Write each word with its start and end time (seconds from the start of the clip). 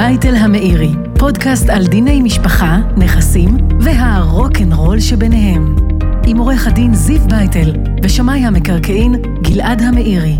אל 0.00 0.34
המאירי, 0.34 0.90
פודקאסט 1.18 1.68
על 1.70 1.86
דיני 1.86 2.20
משפחה, 2.22 2.78
נכסים 2.96 3.56
והרוקנרול 3.80 5.00
שביניהם. 5.00 5.76
עם 6.26 6.38
עורך 6.38 6.66
הדין 6.66 6.94
זיו 6.94 7.20
בייטל 7.28 7.72
ושמאי 8.02 8.38
המקרקעין 8.38 9.14
גלעד 9.42 9.82
המאירי. 9.82 10.36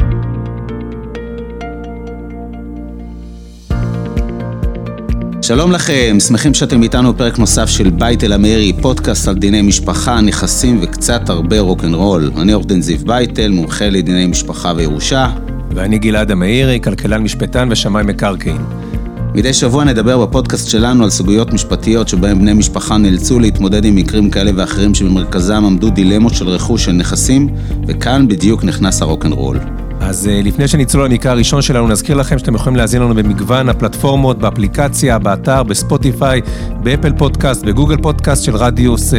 שלום 5.43 5.73
לכם, 5.73 6.17
שמחים 6.21 6.55
שאתם 6.55 6.83
איתנו 6.83 7.13
בפרק 7.13 7.39
נוסף 7.39 7.67
של 7.67 7.91
בייטל 7.91 8.33
המאירי, 8.33 8.73
פודקאסט 8.83 9.29
על 9.29 9.35
דיני 9.35 9.63
משפחה, 9.63 10.21
נכסים 10.21 10.79
וקצת 10.83 11.29
הרבה 11.29 11.61
רוקנרול. 11.61 12.31
אני 12.37 12.53
עורך 12.53 12.67
דין 12.67 12.83
זיו 12.83 12.99
בייטל, 13.07 13.51
מומחה 13.51 13.91
לדיני 13.91 14.27
משפחה 14.27 14.73
וירושה. 14.77 15.31
ואני 15.71 15.99
גלעד 15.99 16.31
המאירי, 16.31 16.81
כלכלן 16.85 17.23
משפטן 17.23 17.69
ושמאי 17.71 18.03
מקרקעין. 18.03 18.88
מדי 19.35 19.53
שבוע 19.53 19.85
נדבר 19.85 20.27
בפודקאסט 20.27 20.69
שלנו 20.69 21.05
על 21.05 21.11
סוגיות 21.11 21.53
משפטיות 21.53 22.09
שבהן 22.09 22.39
בני 22.39 22.53
משפחה 22.53 22.97
נאלצו 22.97 23.39
להתמודד 23.39 23.85
עם 23.85 23.97
מקרים 23.97 24.31
כאלה 24.31 24.51
ואחרים 24.57 24.95
שבמרכזם 24.95 25.65
עמדו 25.65 25.91
דילמות 25.91 26.35
של 26.35 26.49
רכוש 26.49 26.85
של 26.85 26.93
נכסים, 26.93 27.49
וכאן 27.87 28.29
בדיוק 28.29 28.65
נכנס 28.65 29.03
הרוקנרול. 29.03 29.59
אז 30.01 30.29
אה, 30.29 30.41
לפני 30.45 30.69
שנצלול 30.69 31.05
למקרה 31.05 31.33
הראשון 31.33 31.63
שלנו, 31.63 31.89
נזכיר 31.89 32.17
לכם 32.17 32.39
שאתם 32.39 32.55
יכולים 32.55 32.77
להזין 32.77 33.03
לנו 33.03 33.15
במגוון 33.15 33.69
הפלטפורמות, 33.69 34.39
באפליקציה, 34.39 35.19
באתר, 35.19 35.63
בספוטיפיי, 35.63 36.41
באפל 36.83 37.13
פודקאסט, 37.13 37.65
בגוגל 37.65 37.97
פודקאסט 37.97 38.45
של 38.45 38.57
רדיוס 38.57 39.15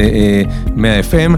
100 0.75 0.95
אה, 0.95 0.99
FM. 0.99 1.13
אה, 1.13 1.35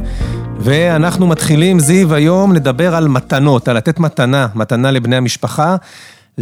ואנחנו 0.59 1.27
מתחילים, 1.27 1.80
זיו, 1.80 2.14
היום 2.14 2.53
לדבר 2.53 2.95
על 2.95 3.08
מתנות, 3.08 3.67
על 3.67 3.77
לתת 3.77 3.99
מתנה, 3.99 4.47
מתנה 4.55 4.92
לבני 4.92 5.16
המשפחה. 5.16 5.75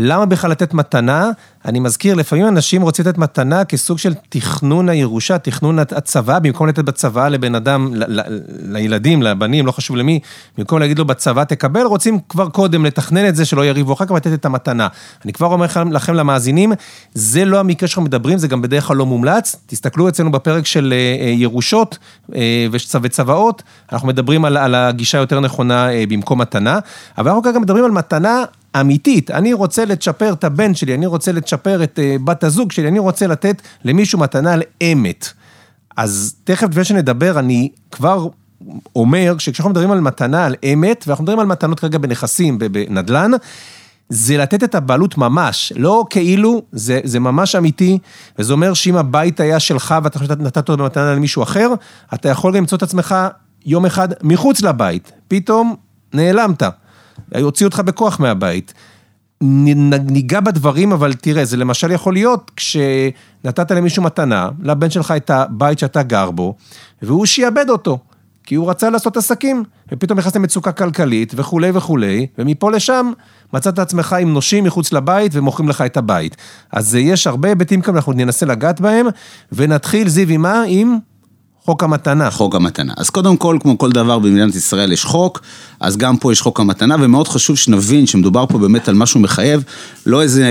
למה 0.02 0.26
בכלל 0.26 0.52
לתת 0.52 0.74
מתנה? 0.74 1.30
אני 1.66 1.80
מזכיר, 1.80 2.16
לפעמים 2.16 2.48
אנשים 2.48 2.82
רוצים 2.82 3.06
לתת 3.06 3.18
מתנה 3.18 3.66
כסוג 3.66 3.98
של 3.98 4.14
תכנון 4.30 4.90
הירושה, 4.90 5.38
תכנון 5.38 5.80
הצבא, 5.80 6.40
במקום 6.40 6.68
לתת 6.68 6.84
בצבא 6.84 7.28
לבן 7.28 7.56
אדם, 7.56 7.96
ל- 7.96 8.20
ל- 8.20 8.40
לילדים, 8.62 9.22
לבנים, 9.22 9.66
לא 9.66 9.72
חשוב 9.72 9.98
למי, 9.98 10.20
במקום 10.58 10.80
להגיד 10.80 11.00
לו 11.00 11.06
בצבא 11.06 11.44
תקבל, 11.44 11.82
רוצים 11.82 12.20
כבר 12.30 12.50
קודם 12.50 12.86
לתכנן 12.86 13.28
את 13.28 13.36
זה, 13.36 13.46
שלא 13.46 13.66
יריבו 13.66 13.94
אחר 13.94 14.06
כך 14.06 14.12
ולתת 14.12 14.34
את 14.34 14.46
המתנה. 14.46 14.88
אני 15.26 15.34
כבר 15.34 15.48
אומר 15.48 15.66
לכם 15.92 16.14
למאזינים, 16.14 16.74
זה 17.14 17.46
לא 17.46 17.60
המקרה 17.60 17.88
שאנחנו 17.88 18.04
מדברים, 18.04 18.38
זה 18.38 18.48
גם 18.48 18.62
בדרך 18.62 18.84
כלל 18.84 18.98
לא 18.98 19.06
מומלץ. 19.06 19.56
תסתכלו 19.66 20.10
אצלנו 20.10 20.32
בפרק 20.32 20.66
של 20.66 20.94
אה, 20.94 21.26
אה, 21.26 21.30
ירושות 21.30 21.98
אה, 22.36 22.68
וצוואות, 23.02 23.64
אנחנו 23.92 24.08
מדברים 24.08 24.46
על, 24.46 24.58
על 24.58 24.76
הגישה 24.76 25.18
היותר 25.18 25.40
נכונה 25.40 25.88
במקום 26.10 26.42
מתנה, 26.42 26.80
אבל 27.18 27.28
אנחנו 27.28 27.44
כרגע 27.44 27.60
מדברים 27.60 27.86
על 27.86 27.92
מתנה 27.92 28.44
אמיתית, 28.76 29.32
אני 29.32 29.54
רוצה 29.54 29.86
לצ'פר 29.86 30.34
את 30.34 30.44
הבן 30.44 30.76
שלי, 30.76 30.96
אני 30.96 31.06
רוצה 31.06 31.32
לצ'פר 31.32 31.84
את 31.84 32.00
uh, 32.00 32.22
בת 32.24 32.44
הזוג 32.44 32.72
שלי, 32.72 32.88
אני 32.88 33.00
רוצה 33.00 33.28
לתת 33.28 33.62
למישהו 33.84 34.20
מתנה 34.20 34.54
על 34.54 34.62
אמת. 34.84 35.30
אז 35.98 36.36
תכף 36.44 36.68
לפני 36.70 36.84
שנדבר, 36.84 37.40
אני 37.40 37.70
כבר 37.92 38.28
אומר 38.96 39.36
שכשאנחנו 39.38 39.70
מדברים 39.70 39.92
על 39.92 40.00
מתנה 40.00 40.46
על 40.46 40.56
אמת, 40.74 41.04
ואנחנו 41.08 41.24
מדברים 41.24 41.40
על 41.40 41.46
מתנות 41.46 41.80
כרגע 41.80 41.98
בנכסים, 41.98 42.60
בנדל"ן, 42.60 43.32
זה 44.10 44.38
לתת 44.38 44.64
את 44.64 44.76
הבעלות 44.76 45.18
ממש, 45.18 45.74
לא 45.76 46.06
כאילו, 46.10 46.62
זה, 46.72 47.00
זה 47.04 47.20
ממש 47.20 47.56
אמיתי, 47.56 48.00
וזה 48.40 48.54
אומר 48.54 48.74
שאם 48.74 48.96
הבית 48.96 49.40
היה 49.40 49.60
שלך 49.60 49.96
ואתה 50.04 50.20
חושב 50.20 50.34
שנתת 50.34 50.58
אותו 50.58 50.78
במתנה 50.78 51.16
למישהו 51.16 51.44
אחר, 51.44 51.70
אתה 52.14 52.30
יכול 52.30 52.58
למצוא 52.58 52.78
את 52.78 52.84
עצמך 52.84 53.16
יום 53.66 53.86
אחד 53.86 54.10
מחוץ 54.24 54.62
לבית, 54.62 55.12
פתאום 55.28 55.76
נעלמת. 56.14 56.64
הוציאו 57.42 57.68
אותך 57.68 57.80
בכוח 57.80 58.20
מהבית. 58.20 58.74
ניגע 59.42 60.40
בדברים, 60.40 60.92
אבל 60.92 61.14
תראה, 61.14 61.46
זה 61.46 61.58
למשל 61.58 61.92
יכול 61.92 62.14
להיות 62.14 62.52
כשנתת 62.56 63.72
למישהו 63.72 64.04
מתנה, 64.04 64.50
לבן 64.62 64.90
שלך 64.90 65.14
את 65.18 65.30
הבית 65.30 65.80
שאתה 65.80 66.04
גר 66.04 66.32
בו, 66.32 66.56
והוא 67.02 67.26
שיעבד 67.26 67.70
אותו, 67.70 68.00
כי 68.44 68.56
הוא 68.56 68.70
רצה 68.70 68.90
לעשות 68.90 69.18
עסקים, 69.18 69.64
ופתאום 69.92 70.20
נכנס 70.20 70.36
למצוקה 70.36 70.72
כלכלית 70.72 71.34
וכולי 71.36 71.72
וכולי, 71.74 72.28
ומפה 72.38 72.72
לשם 72.72 73.12
מצאת 73.54 73.80
עצמך 73.80 74.16
עם 74.20 74.34
נושים 74.34 74.64
מחוץ 74.64 74.94
לבית 74.94 75.32
ומוכרים 75.36 75.70
לך 75.70 75.82
את 75.82 75.98
הבית. 75.98 76.38
אז 76.72 76.96
יש 76.96 77.28
הרבה 77.28 77.50
היבטים 77.50 77.82
כאן, 77.82 77.96
אנחנו 77.96 78.14
ננסה 78.14 78.46
לגעת 78.46 78.82
בהם, 78.82 79.06
ונתחיל, 79.52 80.10
זיו, 80.10 80.30
עם 80.30 80.42
מה? 80.42 80.64
עם 80.68 80.98
חוק 81.66 81.84
המתנה. 81.84 82.32
חוק 82.32 82.56
המתנה. 82.56 82.94
אז 82.98 83.10
קודם 83.10 83.38
כל, 83.38 83.58
כמו 83.62 83.78
כל 83.78 83.92
דבר 83.92 84.20
במדינת 84.20 84.56
ישראל 84.56 84.92
יש 84.92 85.06
חוק, 85.06 85.42
אז 85.80 85.98
גם 85.98 86.18
פה 86.18 86.32
יש 86.32 86.42
חוק 86.42 86.60
המתנה, 86.60 86.96
ומאוד 87.00 87.28
חשוב 87.28 87.58
שנבין 87.58 88.06
שמדובר 88.06 88.46
פה 88.46 88.58
באמת 88.58 88.88
על 88.88 88.96
משהו 88.96 89.20
מחייב, 89.20 89.64
לא 90.06 90.22
איזה 90.22 90.46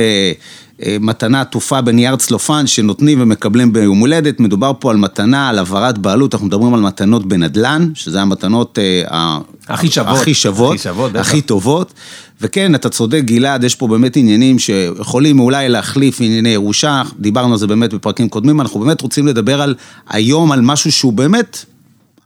מתנה 1.01 1.41
עטופה 1.41 1.81
בנייר 1.81 2.17
צלופן 2.17 2.67
שנותנים 2.67 3.21
ומקבלים 3.21 3.73
ביום 3.73 3.99
הולדת, 3.99 4.41
מדובר 4.41 4.73
פה 4.79 4.91
על 4.91 4.97
מתנה, 4.97 5.49
על 5.49 5.59
העברת 5.59 5.99
בעלות, 5.99 6.35
אנחנו 6.35 6.47
מדברים 6.47 6.75
על 6.75 6.81
מתנות 6.81 7.27
בנדל"ן, 7.27 7.91
שזה 7.95 8.23
המתנות 8.23 8.79
אה, 8.79 9.39
הכי 9.69 9.91
שוות, 9.91 10.19
הכי 10.19 10.35
שוות, 10.35 10.75
הכי, 10.75 10.83
שוות, 10.83 11.17
הכי 11.17 11.41
טובות. 11.41 11.93
וכן, 12.41 12.75
אתה 12.75 12.89
צודק, 12.89 13.23
גלעד, 13.25 13.65
יש 13.65 13.75
פה 13.75 13.89
באמת 13.89 14.17
עניינים 14.17 14.59
שיכולים 14.59 15.41
אולי 15.41 15.69
להחליף 15.69 16.21
ענייני 16.21 16.49
ירושה, 16.49 17.03
דיברנו 17.19 17.53
על 17.53 17.59
זה 17.59 17.67
באמת 17.67 17.95
בפרקים 17.95 18.29
קודמים, 18.29 18.61
אנחנו 18.61 18.81
באמת 18.81 19.01
רוצים 19.01 19.27
לדבר 19.27 19.63
על 19.63 19.75
היום 20.09 20.53
על 20.53 20.61
משהו 20.61 20.93
שהוא 20.93 21.13
באמת 21.13 21.65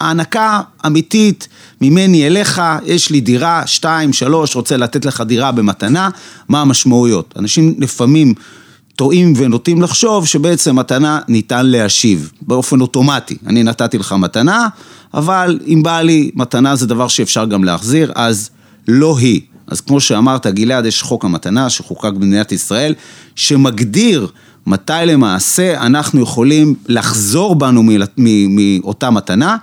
הענקה 0.03 0.61
אמיתית 0.87 1.49
ממני 1.81 2.27
אליך, 2.27 2.63
יש 2.85 3.11
לי 3.11 3.21
דירה, 3.21 3.63
שתיים, 3.67 4.13
שלוש, 4.13 4.57
רוצה 4.57 4.77
לתת 4.77 5.05
לך 5.05 5.21
דירה 5.21 5.53
במתנה, 5.53 6.09
מה 6.49 6.61
המשמעויות? 6.61 7.35
אנשים 7.39 7.75
לפעמים 7.79 8.35
טועים 8.97 9.33
ונוטים 9.37 9.83
לחשוב 9.83 10.27
שבעצם 10.27 10.79
מתנה 10.79 11.21
ניתן 11.29 11.67
להשיב 11.67 12.33
באופן 12.43 12.81
אוטומטי. 12.81 13.37
אני 13.47 13.63
נתתי 13.63 13.99
לך 13.99 14.13
מתנה, 14.13 14.69
אבל 15.15 15.59
אם 15.67 15.83
בא 15.83 16.01
לי 16.01 16.31
מתנה 16.35 16.77
זה 16.77 16.87
דבר 16.87 17.09
שאפשר 17.09 17.45
גם 17.45 17.65
להחזיר, 17.65 18.13
אז 18.15 18.51
לא 18.89 19.19
היא. 19.19 19.41
אז 19.67 19.81
כמו 19.81 20.01
שאמרת, 20.01 20.47
גלעד, 20.47 20.87
יש 20.87 21.03
חוק 21.03 21.25
המתנה 21.25 21.71
שחוקק 21.71 22.13
במדינת 22.15 22.53
ישראל, 22.53 22.95
שמגדיר 23.35 24.29
מתי 24.67 24.93
למעשה 25.07 25.81
אנחנו 25.81 26.21
יכולים 26.21 26.75
לחזור 26.89 27.55
בנו 27.55 27.83
מאותה 28.49 29.11
מתנה, 29.11 29.57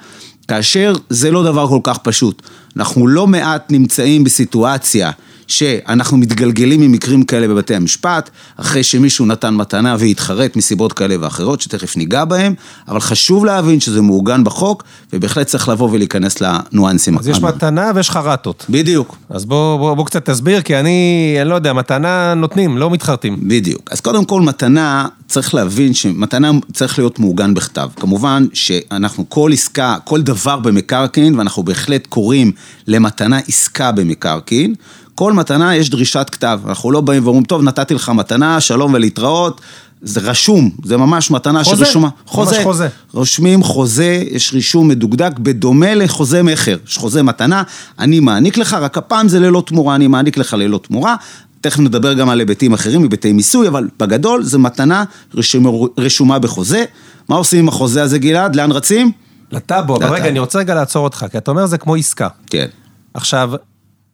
כאשר 0.50 0.94
זה 1.10 1.32
לא 1.32 1.44
דבר 1.44 1.68
כל 1.68 1.80
כך 1.84 1.98
פשוט. 1.98 2.42
אנחנו 2.78 3.08
לא 3.08 3.28
מעט 3.28 3.72
נמצאים 3.72 4.24
בסיטואציה 4.24 5.12
שאנחנו 5.50 6.18
מתגלגלים 6.18 6.82
ממקרים 6.82 7.24
כאלה 7.24 7.48
בבתי 7.48 7.76
המשפט, 7.76 8.30
אחרי 8.58 8.84
שמישהו 8.84 9.26
נתן 9.26 9.56
מתנה 9.56 9.96
והתחרט 10.00 10.56
מסיבות 10.56 10.94
כאלה 10.94 11.16
ואחרות, 11.20 11.62
שתכף 11.62 11.98
ניגע 11.98 12.26
בהם, 12.26 12.54
אבל 12.88 13.00
חשוב 13.00 13.46
להבין 13.46 13.80
שזה 13.80 14.02
מעוגן 14.02 14.44
בחוק, 14.44 14.84
ובהחלט 15.14 15.48
צריך 15.48 15.70
לבוא 15.70 15.90
ולהיכנס 15.92 16.42
לניואנסים. 16.42 17.18
אז 17.18 17.28
יש 17.28 17.42
מתנה 17.42 17.92
ויש 17.96 18.10
חרטות. 18.10 18.66
בדיוק. 18.70 19.18
אז 19.30 19.46
בוא, 19.46 19.78
בוא, 19.78 19.94
בוא 19.94 20.06
קצת 20.06 20.30
תסביר, 20.30 20.62
כי 20.62 20.76
אני, 20.76 21.38
אני 21.42 21.50
לא 21.50 21.56
יודע, 21.56 21.74
מתנה 21.74 22.34
נותנים, 22.34 22.78
לא 22.78 22.90
מתחרטים. 22.90 23.38
בדיוק. 23.42 23.90
אז 23.92 24.02
קודם 24.02 24.26
כל, 24.26 24.42
מתנה, 24.42 25.08
צריך 25.28 25.54
להבין 25.54 25.94
שמתנה 25.94 26.52
צריך 26.74 27.00
להיות 27.00 27.20
מעוגן 27.20 27.54
בכתב. 27.54 27.90
כמובן 27.96 28.46
שאנחנו 28.54 29.30
כל 29.30 29.50
עסקה, 29.54 29.96
כל 30.04 30.22
דבר 30.22 30.60
במקרקעין, 30.60 31.36
ואנחנו 31.36 31.64
בהחלט 31.64 32.08
קוראים 32.08 32.52
למתנה 32.88 33.40
עסקה 33.48 33.92
במקרקעין, 33.92 34.76
כל 35.20 35.34
מתנה 35.34 35.76
יש 35.76 35.90
דרישת 35.90 36.30
כתב, 36.32 36.60
אנחנו 36.68 36.92
לא 36.92 37.02
באים 37.02 37.24
ואומרים, 37.24 37.44
טוב, 37.44 37.64
נתתי 37.64 37.94
לך 37.94 38.10
מתנה, 38.10 38.62
שלום 38.62 38.94
ולהתראות, 38.94 39.62
זה 40.02 40.20
רשום, 40.20 40.70
זה 40.84 40.98
ממש 40.98 41.32
מתנה 41.32 41.64
חוזה, 41.64 41.86
שרשומה. 41.86 42.10
חוזה, 42.26 42.56
ממש 42.56 42.64
חוזה. 42.64 42.88
רושמים 43.14 43.64
חוזה, 43.64 44.24
יש 44.32 44.54
רישום 44.54 44.88
מדוקדק, 44.88 45.40
בדומה 45.40 45.96
לחוזה 45.96 46.44
מכר. 46.44 46.78
יש 46.88 46.98
חוזה 46.98 47.24
מתנה, 47.24 47.64
אני 48.00 48.20
מעניק 48.20 48.58
לך, 48.58 48.74
רק 48.74 48.98
הפעם 48.98 49.28
זה 49.28 49.40
ללא 49.40 49.64
תמורה, 49.66 49.96
אני 49.96 50.08
מעניק 50.08 50.38
לך 50.38 50.54
ללא 50.54 50.80
תמורה. 50.84 51.16
תכף 51.62 51.80
נדבר 51.80 52.14
גם 52.14 52.30
על 52.30 52.40
היבטים 52.40 52.74
אחרים, 52.74 53.04
היבטי 53.04 53.34
מיסוי, 53.34 53.68
אבל 53.68 53.88
בגדול 54.00 54.44
זה 54.44 54.58
מתנה 54.58 55.04
רשומה, 55.34 55.70
רשומה 55.98 56.40
בחוזה. 56.40 56.86
מה 57.30 57.36
עושים 57.36 57.60
עם 57.60 57.68
החוזה 57.68 58.04
הזה, 58.04 58.18
גלעד? 58.20 58.56
לאן 58.56 58.72
רצים? 58.72 59.12
לטאבו, 59.52 59.96
אבל 59.96 60.14
רגע, 60.14 60.28
אני 60.28 60.40
רוצה 60.40 60.60
רגע 60.60 60.76
לעצור 60.76 61.04
אותך, 61.04 61.26
כי 61.32 61.38
אתה 61.38 61.52
אומר 61.52 61.66
זה 61.66 61.78
כמו 61.78 61.96
עסקה. 61.96 62.28
כן. 62.48 62.68
עכשיו, 63.14 63.52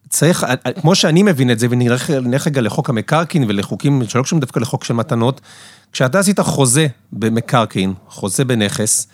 צריך, 0.10 0.46
כמו 0.82 0.96
שאני 0.96 1.24
מבין 1.24 1.52
את 1.52 1.60
זה, 1.60 1.68
ונלך 1.70 2.48
רגע 2.48 2.62
לחוק 2.62 2.90
המקרקעין 2.90 3.46
ולחוקים 3.48 4.02
שלא 4.08 4.24
קשורים 4.24 4.40
דווקא 4.42 4.60
לחוק 4.60 4.84
של 4.84 4.94
מתנות, 4.94 5.42
כשאתה 5.92 6.20
עשית 6.20 6.40
חוזה 6.40 6.88
במקרקעין, 7.14 7.94
חוזה 8.08 8.46
בנכס, 8.46 9.08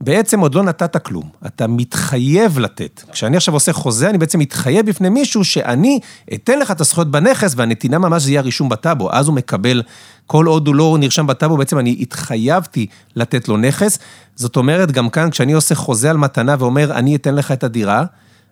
בעצם 0.00 0.40
עוד 0.40 0.54
לא 0.54 0.62
נתת 0.62 0.96
כלום, 0.96 1.28
אתה 1.46 1.66
מתחייב 1.66 2.58
לתת. 2.58 3.02
כשאני 3.12 3.36
עכשיו 3.36 3.54
עושה 3.54 3.72
חוזה, 3.72 4.10
אני 4.10 4.18
בעצם 4.18 4.38
מתחייב 4.38 4.86
בפני 4.86 5.08
מישהו 5.08 5.44
שאני 5.44 6.00
אתן 6.34 6.58
לך 6.58 6.70
את 6.70 6.80
הזכויות 6.80 7.10
בנכס, 7.10 7.52
והנתינה 7.56 7.98
ממש 7.98 8.22
זה 8.22 8.30
יהיה 8.30 8.40
הרישום 8.40 8.68
בטאבו, 8.68 9.12
אז 9.12 9.26
הוא 9.26 9.34
מקבל, 9.34 9.82
כל 10.26 10.46
עוד 10.46 10.66
הוא 10.66 10.74
לא 10.74 10.96
נרשם 11.00 11.26
בטאבו, 11.26 11.56
בעצם 11.56 11.78
אני 11.78 11.96
התחייבתי 12.00 12.86
לתת 13.16 13.48
לו 13.48 13.56
נכס. 13.56 13.98
זאת 14.36 14.56
אומרת, 14.56 14.92
גם 14.92 15.10
כאן, 15.10 15.30
כשאני 15.30 15.52
עושה 15.52 15.74
חוזה 15.74 16.10
על 16.10 16.16
מתנה 16.16 16.56
ואומר, 16.58 16.92
אני 16.92 17.16
אתן 17.16 17.34
לך 17.34 17.52
את 17.52 17.64
הדירה, 17.64 18.04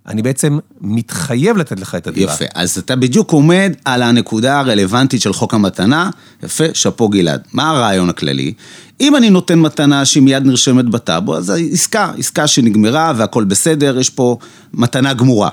אני 0.09 0.23
בעצם 0.23 0.59
מתחייב 0.81 1.57
לתת 1.57 1.81
לך 1.81 1.95
את 1.95 2.07
הדירה. 2.07 2.35
יפה, 2.35 2.45
אז 2.55 2.79
אתה 2.79 2.97
בדיוק 2.97 3.33
עומד 3.33 3.73
על 3.85 4.03
הנקודה 4.03 4.59
הרלוונטית 4.59 5.21
של 5.21 5.33
חוק 5.33 5.55
המתנה, 5.55 6.11
יפה, 6.43 6.65
שאפו 6.75 7.09
גלעד. 7.09 7.43
מה 7.53 7.71
הרעיון 7.71 8.09
הכללי? 8.09 8.53
אם 9.01 9.17
אני 9.17 9.31
נותן 9.31 9.59
מתנה 9.59 10.05
שהיא 10.05 10.23
מיד 10.23 10.47
נרשמת 10.47 10.85
בטאבו, 10.85 11.37
אז 11.37 11.53
עסקה, 11.73 12.13
עסקה 12.19 12.47
שנגמרה 12.47 13.13
והכל 13.17 13.45
בסדר, 13.45 13.99
יש 13.99 14.11
פה 14.11 14.37
מתנה 14.75 15.15
גמורה. 15.15 15.49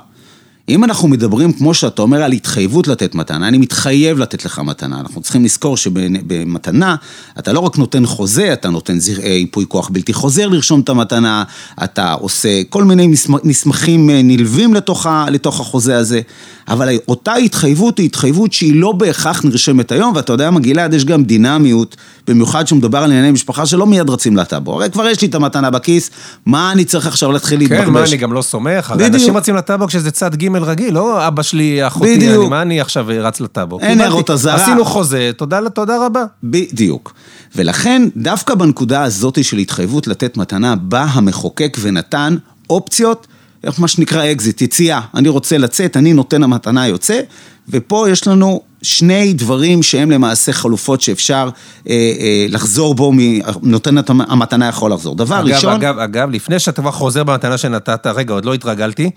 אם 0.71 0.83
אנחנו 0.83 1.07
מדברים, 1.07 1.53
כמו 1.53 1.73
שאתה 1.73 2.01
אומר, 2.01 2.23
על 2.23 2.31
התחייבות 2.31 2.87
לתת 2.87 3.15
מתנה, 3.15 3.47
אני 3.47 3.57
מתחייב 3.57 4.19
לתת 4.19 4.45
לך 4.45 4.59
מתנה. 4.59 4.99
אנחנו 4.99 5.21
צריכים 5.21 5.45
לזכור 5.45 5.77
שבמתנה, 5.77 6.95
אתה 7.39 7.53
לא 7.53 7.59
רק 7.59 7.77
נותן 7.77 8.05
חוזה, 8.05 8.53
אתה 8.53 8.69
נותן 8.69 8.97
ייפוי 9.23 9.65
כוח 9.67 9.89
בלתי 9.89 10.13
חוזר 10.13 10.47
לרשום 10.47 10.79
את 10.79 10.89
המתנה, 10.89 11.43
אתה 11.83 12.13
עושה 12.13 12.63
כל 12.69 12.83
מיני 12.83 13.13
מסמכים 13.43 14.09
אה, 14.09 14.21
נלווים 14.23 14.73
לתוך, 14.73 15.07
לתוך 15.31 15.59
החוזה 15.59 15.97
הזה, 15.97 16.21
אבל 16.67 16.89
אותה 17.07 17.33
התחייבות 17.33 17.97
היא 17.97 18.05
התחייבות 18.05 18.53
שהיא 18.53 18.75
לא 18.75 18.91
בהכרח 18.91 19.45
נרשמת 19.45 19.91
היום, 19.91 20.13
ואתה 20.15 20.33
יודע 20.33 20.51
מה, 20.51 20.59
גלעד, 20.59 20.93
יש 20.93 21.05
גם 21.05 21.23
דינמיות, 21.23 21.95
במיוחד 22.27 22.63
כשמדובר 22.63 22.97
על 22.97 23.11
ענייני 23.11 23.31
משפחה 23.31 23.65
שלא 23.65 23.87
מיד 23.87 24.09
רצים 24.09 24.37
לטאבו. 24.37 24.73
הרי 24.73 24.89
כבר 24.89 25.07
יש 25.07 25.21
לי 25.21 25.27
את 25.27 25.35
המתנה 25.35 25.69
בכיס, 25.69 26.11
מה 26.45 26.71
אני 26.71 26.85
צריך 26.85 27.07
עכשיו 27.07 27.31
להתחיל 27.31 27.59
להתבחבש? 27.59 27.85
כן, 27.85 27.91
מה, 27.91 28.03
אני 28.03 28.17
גם 28.17 28.33
לא 28.33 28.41
סומך, 28.41 28.91
הרי 28.91 29.07
אנשים 29.07 29.37
רצים 29.37 29.55
לטאבו 29.55 29.87
כשזה 29.87 30.11
צד 30.11 30.35
ג' 30.35 30.60
רגיל, 30.63 30.93
לא 30.93 31.27
אבא 31.27 31.43
שלי, 31.43 31.87
אחותי, 31.87 32.15
אני, 32.15 32.47
מה 32.47 32.61
אני 32.61 32.81
עכשיו 32.81 33.05
רץ 33.09 33.41
לטאבו? 33.41 33.79
אין 33.79 34.01
הערות 34.01 34.29
אזהרה. 34.29 34.63
עשינו 34.63 34.85
חוזה, 34.85 35.31
תודה, 35.37 35.69
תודה 35.69 36.05
רבה. 36.05 36.23
בדיוק. 36.43 37.13
ולכן, 37.55 38.07
דווקא 38.17 38.55
בנקודה 38.55 39.03
הזאת 39.03 39.43
של 39.43 39.57
התחייבות 39.57 40.07
לתת 40.07 40.37
מתנה, 40.37 40.75
בא 40.75 41.05
המחוקק 41.11 41.77
ונתן 41.81 42.35
אופציות 42.69 43.27
איך 43.63 43.79
מה 43.79 43.87
שנקרא 43.87 44.31
אקזיט, 44.31 44.61
יציאה. 44.61 45.01
אני 45.15 45.29
רוצה 45.29 45.57
לצאת, 45.57 45.97
אני 45.97 46.13
נותן 46.13 46.43
המתנה 46.43 46.87
יוצא, 46.87 47.21
ופה 47.69 48.09
יש 48.09 48.27
לנו 48.27 48.61
שני 48.81 49.33
דברים 49.33 49.83
שהם 49.83 50.11
למעשה 50.11 50.53
חלופות 50.53 51.01
שאפשר 51.01 51.49
אה, 51.89 51.93
אה, 51.93 52.45
לחזור 52.49 52.95
בו, 52.95 53.13
נותן 53.61 53.95
המתנה 54.07 54.67
יכול 54.67 54.93
לחזור. 54.93 55.15
דבר 55.15 55.39
אגב, 55.39 55.47
ראשון... 55.47 55.73
אגב, 55.73 55.99
אגב, 55.99 56.29
לפני 56.31 56.59
שאתה 56.59 56.81
כבר 56.81 56.91
חוזר 56.91 57.23
במתנה 57.23 57.57
שנתת, 57.57 58.07
רגע, 58.07 58.33
עוד 58.33 58.45
לא 58.45 58.53
התרגלתי. 58.53 59.09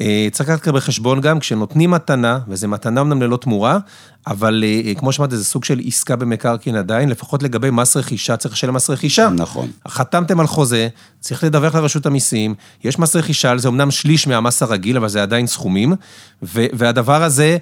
אה, 0.00 0.28
צריך 0.32 0.50
לקחת 0.50 0.68
בחשבון 0.68 1.20
גם, 1.20 1.40
כשנותנים 1.40 1.90
מתנה, 1.90 2.38
וזו 2.48 2.68
מתנה 2.68 3.00
אמנם 3.00 3.22
ללא 3.22 3.36
תמורה, 3.36 3.78
אבל 4.26 4.64
אה, 4.66 4.94
כמו 4.94 5.12
שאמרתי, 5.12 5.36
זה 5.36 5.44
סוג 5.44 5.64
של 5.64 5.80
עסקה 5.86 6.16
במקרקעין 6.16 6.76
עדיין, 6.76 7.08
לפחות 7.08 7.42
לגבי 7.42 7.70
מס 7.70 7.96
רכישה, 7.96 8.36
צריך 8.36 8.54
לשלם 8.54 8.74
מס 8.74 8.90
רכישה. 8.90 9.28
נכון. 9.28 9.68
חתמתם 9.88 10.40
על 10.40 10.46
חוזה, 10.46 10.88
צריך 11.20 11.44
לדווח 11.44 11.74
לרשות 11.74 12.06
המיסים, 12.06 12.54
יש 12.84 12.98
מס 12.98 13.16
רכישה, 13.16 13.58
זה 13.58 13.68
אמנם 13.68 13.90
שליש 13.90 14.26
מהמס 14.26 14.62
הרגיל, 14.62 14.96
אבל 14.96 15.08
זה 15.08 15.22
עדיין 15.22 15.46
סכומים, 15.46 15.92
והדבר 16.42 17.22
הזה, 17.22 17.56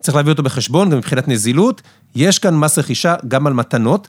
צריך 0.00 0.16
להביא 0.16 0.32
אותו 0.32 0.42
בחשבון, 0.42 0.90
גם 0.90 0.98
מבחינת 0.98 1.28
נזילות, 1.28 1.82
יש 2.14 2.38
כאן 2.38 2.56
מס 2.56 2.78
רכישה 2.78 3.14
גם 3.28 3.46
על 3.46 3.52
מתנות. 3.52 4.08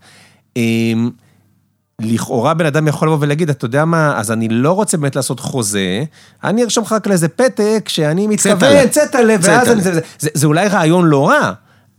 לכאורה 2.00 2.54
בן 2.54 2.66
אדם 2.66 2.88
יכול 2.88 3.08
לבוא 3.08 3.18
ולהגיד, 3.22 3.50
אתה 3.50 3.66
יודע 3.66 3.86
מה, 3.86 4.20
אז 4.20 4.32
אני 4.32 4.50
לא 4.50 4.72
רוצה 4.72 4.98
באמת 4.98 5.16
לעשות 5.16 5.40
חוזה, 5.40 6.04
אני 6.44 6.64
ארשום 6.64 6.84
לך 6.84 6.92
רק 6.92 7.08
לאיזה 7.08 7.28
פתק 7.28 7.86
שאני 7.88 8.28
מתכוון, 8.28 8.88
צטלה, 8.88 9.36
ואז 9.42 9.72
אני, 9.72 9.82
זה, 9.82 9.94
זה, 9.94 10.02
זה, 10.20 10.30
זה 10.34 10.48
אולי 10.48 10.68
רעיון 10.68 11.06
לא 11.06 11.28
רע. 11.28 11.52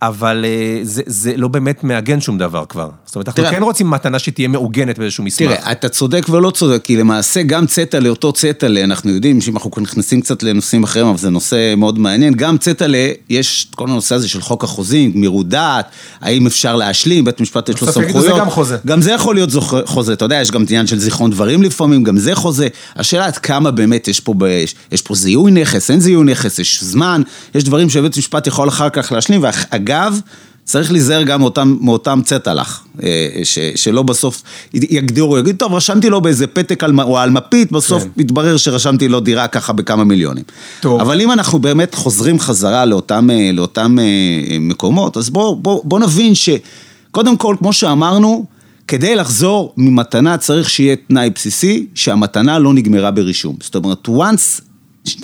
אבל 0.02 0.44
אה, 0.44 0.80
זה, 0.82 1.02
זה 1.06 1.32
לא 1.36 1.48
באמת 1.48 1.84
מעגן 1.84 2.20
שום 2.20 2.38
דבר 2.38 2.64
כבר. 2.68 2.90
זאת 3.06 3.14
אומרת, 3.14 3.28
אנחנו 3.28 3.42
תראה, 3.42 3.54
כן 3.54 3.62
רוצים 3.62 3.90
מתנה 3.90 4.18
שתהיה 4.18 4.48
מעוגנת 4.48 4.98
באיזשהו 4.98 5.24
מסמך. 5.24 5.48
תראה, 5.48 5.72
אתה 5.72 5.88
צודק 5.88 6.26
ולא 6.30 6.50
צודק, 6.50 6.84
כי 6.84 6.96
למעשה 6.96 7.42
גם 7.42 7.66
צטלה, 7.66 8.08
אותו 8.08 8.32
צטלה, 8.32 8.84
אנחנו 8.84 9.10
יודעים 9.10 9.40
שאם 9.40 9.56
אנחנו 9.56 9.70
נכנסים 9.78 10.20
קצת 10.20 10.42
לנושאים 10.42 10.84
אחרים, 10.84 11.06
אבל 11.06 11.18
זה 11.18 11.30
נושא 11.30 11.74
מאוד 11.76 11.98
מעניין, 11.98 12.34
גם 12.34 12.58
צטלה, 12.58 13.08
יש 13.28 13.66
כל 13.74 13.88
הנושא 13.88 14.14
הזה 14.14 14.28
של 14.28 14.40
חוק 14.40 14.64
החוזים, 14.64 15.12
גמירות 15.12 15.48
דעת, 15.48 15.90
האם 16.20 16.46
אפשר 16.46 16.76
להשלים, 16.76 17.24
בית 17.24 17.40
משפט 17.40 17.68
יש 17.68 17.80
לו 17.80 17.92
סמכויות. 17.92 18.34
זה 18.34 18.40
גם 18.40 18.50
חוזה. 18.50 18.76
גם 18.86 19.02
זה 19.02 19.12
יכול 19.12 19.34
להיות 19.34 19.50
חוזה, 19.84 20.12
אתה 20.12 20.24
יודע, 20.24 20.36
יש 20.36 20.50
גם 20.50 20.64
עניין 20.68 20.86
של 20.86 20.98
זיכרון 20.98 21.30
דברים 21.30 21.62
לפעמים, 21.62 22.02
גם 22.02 22.18
זה 22.18 22.34
חוזה. 22.34 22.68
השאלה 22.96 23.26
עד 23.26 23.38
כמה 23.38 23.70
באמת 23.70 24.08
יש 24.08 24.20
פה, 24.20 24.34
יש, 24.48 24.74
יש 24.92 25.02
פה 25.02 25.14
זיהוי 25.14 25.50
נכס, 25.50 25.90
אין 25.90 26.00
זיהוי 26.00 26.24
נכס, 26.24 26.58
יש 26.58 26.84
זמן, 26.84 27.22
יש 27.54 27.64
דברים 27.64 27.90
שבית 27.90 28.18
משפט 28.18 28.46
יכול 28.46 28.68
אחר 28.68 28.88
כך 28.88 29.12
להשלים, 29.12 29.44
אגב, 29.90 30.20
צריך 30.64 30.92
להיזהר 30.92 31.22
גם 31.22 31.40
מאותם, 31.40 31.76
מאותם 31.80 32.20
צטלח, 32.24 32.84
אה, 33.02 33.28
ש, 33.44 33.58
שלא 33.74 34.02
בסוף 34.02 34.42
יגדירו, 34.74 35.38
יגיד, 35.38 35.56
טוב, 35.56 35.74
רשמתי 35.74 36.10
לו 36.10 36.20
באיזה 36.20 36.46
פתק 36.46 36.84
על, 36.84 37.00
או 37.00 37.18
על 37.18 37.30
מפית, 37.30 37.72
בסוף 37.72 38.02
כן. 38.02 38.08
מתברר 38.16 38.56
שרשמתי 38.56 39.08
לו 39.08 39.20
דירה 39.20 39.48
ככה 39.48 39.72
בכמה 39.72 40.04
מיליונים. 40.04 40.44
טוב. 40.80 41.00
אבל 41.00 41.20
אם 41.20 41.32
אנחנו 41.32 41.58
באמת 41.58 41.94
חוזרים 41.94 42.40
חזרה 42.40 42.84
לאותם, 42.84 43.30
אה, 43.30 43.50
לאותם 43.52 43.98
אה, 43.98 44.58
מקומות, 44.60 45.16
אז 45.16 45.30
בואו 45.30 45.56
בוא, 45.56 45.80
בוא 45.84 45.98
נבין 45.98 46.32
שקודם 46.34 47.36
כל, 47.36 47.56
כמו 47.58 47.72
שאמרנו, 47.72 48.44
כדי 48.88 49.14
לחזור 49.14 49.74
ממתנה 49.76 50.36
צריך 50.36 50.70
שיהיה 50.70 50.96
תנאי 51.08 51.30
בסיסי, 51.30 51.86
שהמתנה 51.94 52.58
לא 52.58 52.74
נגמרה 52.74 53.10
ברישום. 53.10 53.56
זאת 53.60 53.74
אומרת, 53.74 54.08
once 54.08 54.62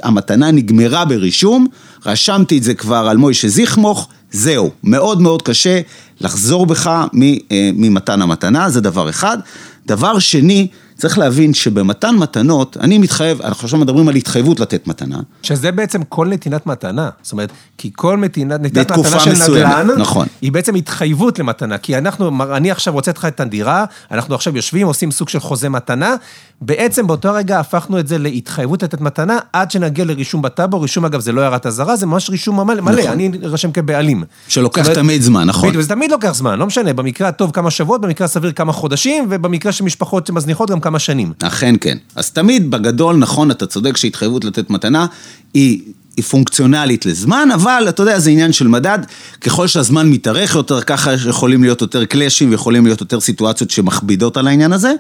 המתנה 0.02 0.50
נגמרה 0.50 1.04
ברישום, 1.04 1.66
רשמתי 2.06 2.58
את 2.58 2.62
זה 2.62 2.74
כבר 2.74 3.06
על 3.10 3.16
מוישה 3.16 3.48
זיכמוך, 3.48 4.08
זהו, 4.36 4.70
מאוד 4.84 5.20
מאוד 5.22 5.42
קשה 5.42 5.80
לחזור 6.20 6.66
בך 6.66 6.86
אה, 6.86 7.70
ממתן 7.74 8.22
המתנה, 8.22 8.70
זה 8.70 8.80
דבר 8.80 9.10
אחד. 9.10 9.38
דבר 9.86 10.18
שני, 10.18 10.68
צריך 10.96 11.18
להבין 11.18 11.54
שבמתן 11.54 12.14
מתנות, 12.14 12.76
אני 12.80 12.98
מתחייב, 12.98 13.42
אנחנו 13.42 13.64
עכשיו 13.64 13.78
מדברים 13.78 14.08
על 14.08 14.14
התחייבות 14.14 14.60
לתת 14.60 14.86
מתנה. 14.86 15.18
שזה 15.42 15.72
בעצם 15.72 16.02
כל 16.02 16.28
נתינת 16.28 16.66
מתנה. 16.66 17.10
זאת 17.22 17.32
אומרת, 17.32 17.50
כי 17.78 17.90
כל 17.94 18.16
נתינת, 18.16 18.60
נתינת 18.60 18.90
מתנה 18.90 19.20
של 19.20 19.32
נדל"ן, 19.32 19.86
נכון. 19.98 20.26
היא 20.42 20.52
בעצם 20.52 20.74
התחייבות 20.74 21.38
למתנה. 21.38 21.78
כי 21.78 21.98
אנחנו, 21.98 22.30
אני 22.56 22.70
עכשיו 22.70 22.94
רוצה 22.94 23.10
לך 23.16 23.24
את 23.24 23.40
הדירה, 23.40 23.84
אנחנו 24.10 24.34
עכשיו 24.34 24.56
יושבים, 24.56 24.86
עושים 24.86 25.10
סוג 25.10 25.28
של 25.28 25.40
חוזה 25.40 25.68
מתנה, 25.68 26.14
בעצם 26.60 27.06
באותו 27.06 27.32
רגע 27.32 27.60
הפכנו 27.60 27.98
את 27.98 28.08
זה 28.08 28.18
להתחייבות 28.18 28.82
לתת 28.82 29.00
מתנה, 29.00 29.38
עד 29.52 29.70
שנגיע 29.70 30.04
לרישום 30.04 30.42
בטאבו, 30.42 30.80
רישום 30.80 31.04
אגב 31.04 31.20
זה 31.20 31.32
לא 31.32 31.40
הערת 31.40 31.66
אזהרה, 31.66 31.96
זה 31.96 32.06
ממש 32.06 32.30
רישום 32.30 32.66
מלא, 32.66 32.82
נכון. 32.82 33.06
אני 33.06 33.30
ארשם 33.44 33.72
כבעלים. 33.72 34.24
שלוקח 34.48 34.82
אומרת, 34.82 34.98
תמיד 34.98 35.22
זמן, 35.22 35.46
נכון. 35.46 35.76
וזה 35.76 35.88
תמיד 35.88 36.10
לוקח 36.10 36.34
זמן, 36.34 36.58
לא 36.58 36.66
משנה, 36.66 36.92
במקרה 36.92 37.28
הטוב 37.28 37.50
כמה 37.50 37.70
שבועות, 37.70 38.00
במקרה 38.00 38.24
הסביר 38.24 38.52
כמה 38.52 38.72
חודשים, 38.72 39.26
ובמקרה 39.30 39.72
של 39.72 39.84
משפחות 39.84 40.26
שמזניחות 40.26 40.70
גם 40.70 40.80
כמה 40.86 40.98
שנים. 40.98 41.32
אכן 41.42 41.74
כן. 41.80 41.98
אז 42.14 42.30
תמיד 42.30 42.70
בגדול, 42.70 43.16
נכון, 43.16 43.50
אתה 43.50 43.66
צודק 43.66 43.96
שהתחייבות 43.96 44.44
לתת 44.44 44.70
מתנה 44.70 45.06
היא... 45.54 45.80
היא 46.16 46.24
פונקציונלית 46.24 47.06
לזמן, 47.06 47.48
אבל 47.54 47.86
אתה 47.88 48.02
יודע, 48.02 48.18
זה 48.18 48.30
עניין 48.30 48.52
של 48.52 48.68
מדד, 48.68 48.98
ככל 49.40 49.66
שהזמן 49.66 50.10
מתארך 50.10 50.54
יותר, 50.54 50.80
ככה 50.80 51.12
יכולים 51.28 51.62
להיות 51.62 51.80
יותר 51.80 52.04
קלאשים 52.04 52.50
ויכולים 52.50 52.86
להיות 52.86 53.00
יותר 53.00 53.20
סיטואציות 53.20 53.70
שמכבידות 53.70 54.36
על 54.36 54.46
העניין 54.46 54.72
הזה, 54.72 54.92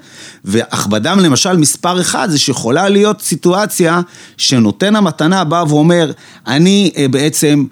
והכבדם 0.44 1.18
למשל 1.18 1.56
מספר 1.56 2.00
אחד 2.00 2.30
זה 2.30 2.38
שיכולה 2.38 2.88
להיות 2.88 3.20
סיטואציה 3.20 4.00
שנותן 4.36 4.96
המתנה 4.96 5.44
בא 5.44 5.64
ואומר, 5.68 6.12
אני 6.46 6.90
אה, 6.96 7.08
בעצם... 7.08 7.64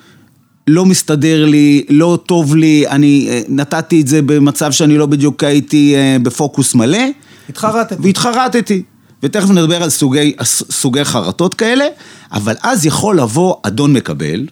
לא 0.69 0.85
מסתדר 0.85 1.45
לי, 1.45 1.85
לא 1.89 2.19
טוב 2.27 2.57
לי, 2.57 2.85
אני 2.89 3.27
אה, 3.31 3.41
נתתי 3.49 4.01
את 4.01 4.07
זה 4.07 4.23
במצב 4.23 4.73
שאני 4.73 4.99
לא 4.99 5.07
בדיוק 5.07 5.45
הייתי 5.45 5.95
אה, 5.97 6.17
בפוקוס 6.23 6.75
מלא. 6.75 6.99
התחרטתי. 7.49 8.03
והתחרטתי. 8.03 8.83
ותכף 9.23 9.51
נדבר 9.51 9.83
על 9.83 9.91
סוגי, 9.91 10.37
סוגי 10.71 11.05
חרטות 11.05 11.55
כאלה, 11.55 11.85
אבל 12.33 12.55
אז 12.63 12.87
יכול 12.87 13.19
לבוא 13.21 13.55
אדון 13.63 13.93
מקבל, 13.93 14.47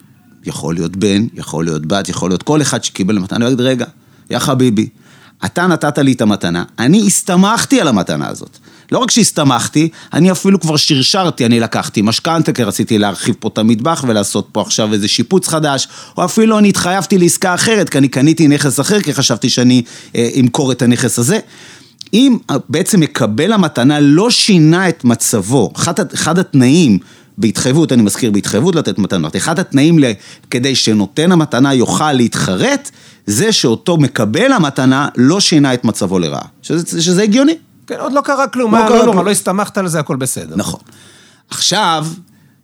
יכול 0.45 0.75
להיות 0.75 0.97
בן, 0.97 1.27
יכול 1.35 1.65
להיות 1.65 1.87
בת, 1.87 2.09
יכול 2.09 2.31
להיות 2.31 2.43
כל 2.43 2.63
אחד 2.63 2.85
שקיבל 2.85 3.19
מתנה, 3.19 3.45
ויגיד, 3.45 3.61
רגע, 3.61 3.87
יא 4.31 4.39
חביבי, 4.39 4.89
אתה 5.45 5.67
נתת 5.67 5.99
לי 5.99 6.13
את 6.13 6.21
המתנה, 6.21 6.65
אני 6.79 7.07
הסתמכתי 7.07 7.81
על 7.81 7.89
המתנה 7.89 8.29
הזאת. 8.29 8.59
לא 8.93 8.99
רק 8.99 9.11
שהסתמכתי, 9.11 9.89
אני 10.13 10.33
אפילו 10.33 10.61
כבר 10.61 10.77
שרשרתי, 10.77 11.47
אני 11.47 11.61
לקחתי 11.61 12.03
משכנתה, 12.03 12.53
כי 12.53 12.63
רציתי 12.63 12.99
להרחיב 12.99 13.35
פה 13.41 13.49
את 13.49 13.59
המטבח 13.59 14.05
ולעשות 14.09 14.49
פה 14.53 14.61
עכשיו 14.61 14.93
איזה 14.93 15.09
שיפוץ 15.09 15.49
חדש, 15.49 15.89
או 16.17 16.25
אפילו 16.25 16.59
אני 16.59 16.69
התחייבתי 16.69 17.19
לעסקה 17.19 17.55
אחרת, 17.55 17.89
כי 17.89 17.99
אני 17.99 18.09
קניתי 18.09 18.49
נכס 18.49 18.81
אחר, 18.81 19.01
כי 19.01 19.15
חשבתי 19.15 19.51
שאני 19.51 19.83
אה, 20.17 20.29
אמכור 20.41 20.73
את 20.73 20.83
הנכס 20.83 21.19
הזה. 21.19 21.39
אם 22.15 22.37
בעצם 22.69 23.01
מקבל 23.01 23.53
המתנה 23.53 24.01
לא 24.01 24.31
שינה 24.31 24.89
את 24.89 25.05
מצבו, 25.05 25.73
אחד, 25.77 26.13
אחד 26.15 26.39
התנאים 26.39 26.99
בהתחייבות, 27.39 27.93
אני 27.93 28.03
מזכיר, 28.03 28.31
בהתחייבות 28.31 28.75
לתת 28.75 28.99
מתנות. 28.99 29.37
אחד 29.37 29.59
התנאים 29.59 29.99
ל... 29.99 30.05
כדי 30.51 30.75
שנותן 30.75 31.33
המתנה 31.33 31.75
יוכל 31.75 32.13
להתחרט, 32.13 32.91
זה 33.27 33.53
שאותו 33.53 33.97
מקבל 33.97 34.53
המתנה 34.53 35.09
לא 35.17 35.41
שינה 35.41 35.75
את 35.75 35.85
מצבו 35.85 36.19
לרעה. 36.19 36.45
שזה, 36.63 37.03
שזה 37.03 37.23
הגיוני. 37.23 37.55
כן, 37.87 37.95
עוד 37.99 38.13
לא 38.13 38.21
קרה 38.21 38.49
כלום, 38.49 38.75
לא 38.75 38.81
מה, 38.81 38.89
קרה 38.89 38.99
לא 38.99 39.05
נורא, 39.05 39.13
כלום. 39.13 39.27
לא 39.27 39.31
הסתמכת 39.31 39.79
על 39.79 39.89
זה, 39.89 40.01
הכל 40.01 40.17
בסדר. 40.17 40.57
נכון. 40.57 40.81
עכשיו, 41.51 42.07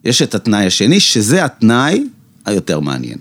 יש 0.04 0.22
את 0.22 0.34
התנאי 0.34 0.66
השני, 0.66 1.00
שזה 1.00 1.44
התנאי 1.44 2.04
היותר 2.46 2.80
מעניין. 2.80 3.18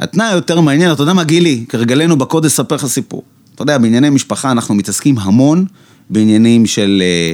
התנאי 0.00 0.26
היותר 0.26 0.60
מעניין, 0.60 0.92
אתה 0.92 1.02
יודע 1.02 1.12
מה, 1.12 1.24
גילי, 1.24 1.64
כרגלנו 1.68 2.16
בקודש 2.16 2.46
אספר 2.46 2.74
לך 2.74 2.86
סיפור. 2.86 3.22
אתה 3.54 3.62
יודע, 3.62 3.78
בענייני 3.78 4.10
משפחה 4.10 4.50
אנחנו 4.50 4.74
מתעסקים 4.74 5.18
המון 5.18 5.64
בעניינים 6.10 6.66
של, 6.66 7.02
אה, 7.02 7.32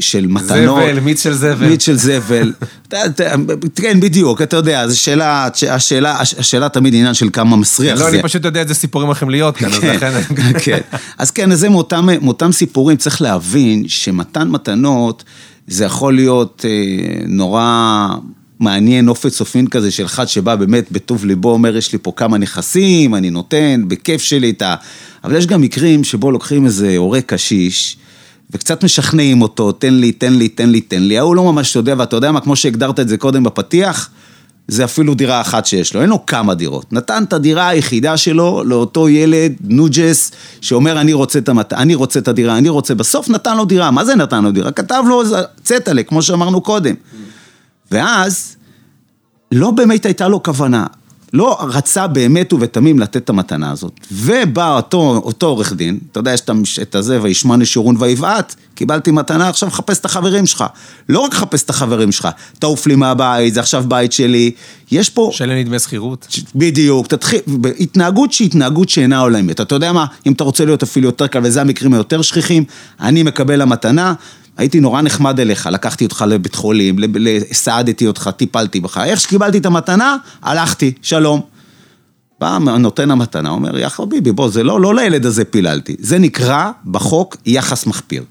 של 0.00 0.26
מתנות. 0.26 0.82
זבל, 0.82 1.00
מיץ 1.00 1.22
של 1.22 1.32
זבל. 1.32 1.68
מיץ 1.68 1.86
של 1.86 1.96
זבל. 1.96 2.52
כן, 3.76 4.00
בדיוק, 4.00 4.42
אתה 4.42 4.56
יודע, 4.56 4.88
זו 4.88 5.00
שאלה, 5.00 5.48
השאלה, 5.70 6.20
השאלה 6.20 6.68
תמיד 6.68 6.94
עניין 6.94 7.14
של 7.14 7.28
כמה 7.32 7.56
מסריח 7.56 7.98
לא, 7.98 8.04
זה. 8.04 8.08
אני 8.08 8.22
פשוט 8.22 8.44
יודע 8.44 8.60
איזה 8.60 8.74
סיפורים 8.74 9.06
הולכים 9.06 9.30
להיות 9.30 9.56
כאן, 9.56 9.68
אז 9.68 9.78
כן, 9.78 9.94
לכן... 9.96 10.12
כן. 10.64 10.80
אז 11.18 11.30
כן, 11.30 11.52
אז 11.52 11.58
זה 11.58 11.68
מאותם, 11.68 12.08
מאותם 12.22 12.52
סיפורים, 12.52 12.96
צריך 12.96 13.22
להבין 13.22 13.88
שמתן 13.88 14.48
מתנות, 14.48 15.24
זה 15.66 15.84
יכול 15.84 16.14
להיות 16.14 16.64
אה, 16.68 17.24
נורא 17.26 18.08
מעניין, 18.60 19.04
נופת 19.04 19.32
צופין 19.32 19.66
כזה 19.66 19.90
של 19.90 20.04
אחד 20.04 20.28
שבא 20.28 20.54
באמת 20.54 20.92
בטוב 20.92 21.24
ליבו, 21.24 21.50
אומר, 21.50 21.76
יש 21.76 21.92
לי 21.92 21.98
פה 22.02 22.12
כמה 22.16 22.38
נכסים, 22.38 23.14
אני 23.14 23.30
נותן, 23.30 23.84
בכיף 23.88 24.22
שלי 24.22 24.50
את 24.50 24.62
ה... 24.62 24.74
אבל 25.24 25.36
יש 25.36 25.46
גם 25.46 25.60
מקרים 25.60 26.04
שבו 26.04 26.30
לוקחים 26.30 26.66
איזה 26.66 26.96
הורה 26.96 27.20
קשיש, 27.20 27.96
וקצת 28.50 28.84
משכנעים 28.84 29.42
אותו, 29.42 29.72
תן 29.72 29.94
לי, 29.94 30.12
תן 30.12 30.32
לי, 30.32 30.48
תן 30.48 30.70
לי, 30.70 30.80
תן 30.80 31.02
לי. 31.02 31.18
ההוא 31.18 31.36
לא 31.36 31.52
ממש 31.52 31.76
יודע, 31.76 31.94
ואתה 31.98 32.16
יודע 32.16 32.32
מה, 32.32 32.40
כמו 32.40 32.56
שהגדרת 32.56 33.00
את 33.00 33.08
זה 33.08 33.16
קודם 33.16 33.42
בפתיח, 33.42 34.10
זה 34.68 34.84
אפילו 34.84 35.14
דירה 35.14 35.40
אחת 35.40 35.66
שיש 35.66 35.94
לו, 35.94 36.02
אין 36.02 36.08
לו 36.08 36.26
כמה 36.26 36.54
דירות. 36.54 36.92
נתן 36.92 37.22
את 37.22 37.32
הדירה 37.32 37.68
היחידה 37.68 38.16
שלו 38.16 38.62
לאותו 38.64 39.08
ילד, 39.08 39.52
נוג'ס, 39.60 40.30
שאומר 40.60 41.00
אני 41.00 41.12
רוצה 41.12 41.38
את, 41.38 41.48
המת... 41.48 41.72
אני 41.72 41.94
רוצה 41.94 42.20
את 42.20 42.28
הדירה, 42.28 42.58
אני 42.58 42.68
רוצה, 42.68 42.94
בסוף 42.94 43.28
נתן 43.28 43.56
לו 43.56 43.64
דירה, 43.64 43.90
מה 43.90 44.04
זה 44.04 44.14
נתן 44.14 44.44
לו 44.44 44.52
דירה? 44.52 44.72
כתב 44.72 45.04
לו 45.08 45.20
איזה 45.20 45.36
צטלה, 45.62 46.02
כמו 46.02 46.22
שאמרנו 46.22 46.60
קודם. 46.60 46.94
ואז, 47.90 48.56
לא 49.52 49.70
באמת 49.70 50.06
הייתה 50.06 50.28
לו 50.28 50.42
כוונה. 50.42 50.86
לא 51.32 51.58
רצה 51.60 52.06
באמת 52.06 52.52
ובתמים 52.52 52.98
לתת 52.98 53.16
את 53.16 53.30
המתנה 53.30 53.70
הזאת. 53.70 53.92
ובא 54.12 54.76
אותו, 54.76 55.20
אותו 55.24 55.46
עורך 55.46 55.72
דין, 55.72 55.98
אתה 56.12 56.20
יודע, 56.20 56.32
יש 56.32 56.42
את 56.82 56.94
הזה, 56.94 57.22
וישמע 57.22 57.56
נשורון 57.56 57.96
ויבעט, 57.98 58.54
קיבלתי 58.74 59.10
מתנה, 59.10 59.48
עכשיו 59.48 59.70
חפש 59.70 59.98
את 59.98 60.04
החברים 60.04 60.46
שלך. 60.46 60.64
לא 61.08 61.20
רק 61.20 61.34
חפש 61.34 61.62
את 61.62 61.70
החברים 61.70 62.12
שלך, 62.12 62.28
תעוף 62.58 62.86
לי 62.86 62.96
מהבית, 62.96 63.54
זה 63.54 63.60
עכשיו 63.60 63.84
בית 63.88 64.12
שלי. 64.12 64.50
יש 64.90 65.10
פה... 65.10 65.30
שלם 65.32 65.54
לי 65.54 65.64
דמי 65.64 65.78
שכירות. 65.78 66.26
בדיוק, 66.54 67.06
תתחיל, 67.06 67.40
התנהגות 67.80 68.32
שהיא 68.32 68.46
התנהגות 68.46 68.88
שאינה 68.88 69.20
עולמית. 69.20 69.60
אתה 69.60 69.74
יודע 69.74 69.92
מה, 69.92 70.06
אם 70.26 70.32
אתה 70.32 70.44
רוצה 70.44 70.64
להיות 70.64 70.82
אפילו 70.82 71.06
יותר 71.06 71.26
קל, 71.26 71.40
וזה 71.42 71.60
המקרים 71.60 71.94
היותר 71.94 72.22
שכיחים, 72.22 72.64
אני 73.00 73.22
מקבל 73.22 73.60
המתנה, 73.60 74.14
הייתי 74.62 74.80
נורא 74.80 75.02
נחמד 75.02 75.40
אליך, 75.40 75.66
לקחתי 75.72 76.04
אותך 76.04 76.24
לבית 76.28 76.54
חולים, 76.54 76.96
סעדתי 77.52 78.06
אותך, 78.06 78.30
טיפלתי 78.36 78.80
בך, 78.80 78.98
איך 78.98 79.20
שקיבלתי 79.20 79.58
את 79.58 79.66
המתנה, 79.66 80.16
הלכתי, 80.42 80.92
שלום. 81.02 81.40
בא 82.40 82.58
נותן 82.58 83.10
המתנה, 83.10 83.50
אומר, 83.50 83.78
יא 83.78 83.88
חביבי, 83.88 84.32
בוא, 84.32 84.48
זה 84.48 84.62
לא, 84.62 84.80
לא 84.80 84.94
לילד 84.94 85.26
הזה 85.26 85.44
פיללתי. 85.44 85.96
זה 85.98 86.18
נקרא 86.18 86.70
בחוק 86.86 87.36
יחס 87.46 87.86
מחפיר. 87.86 88.24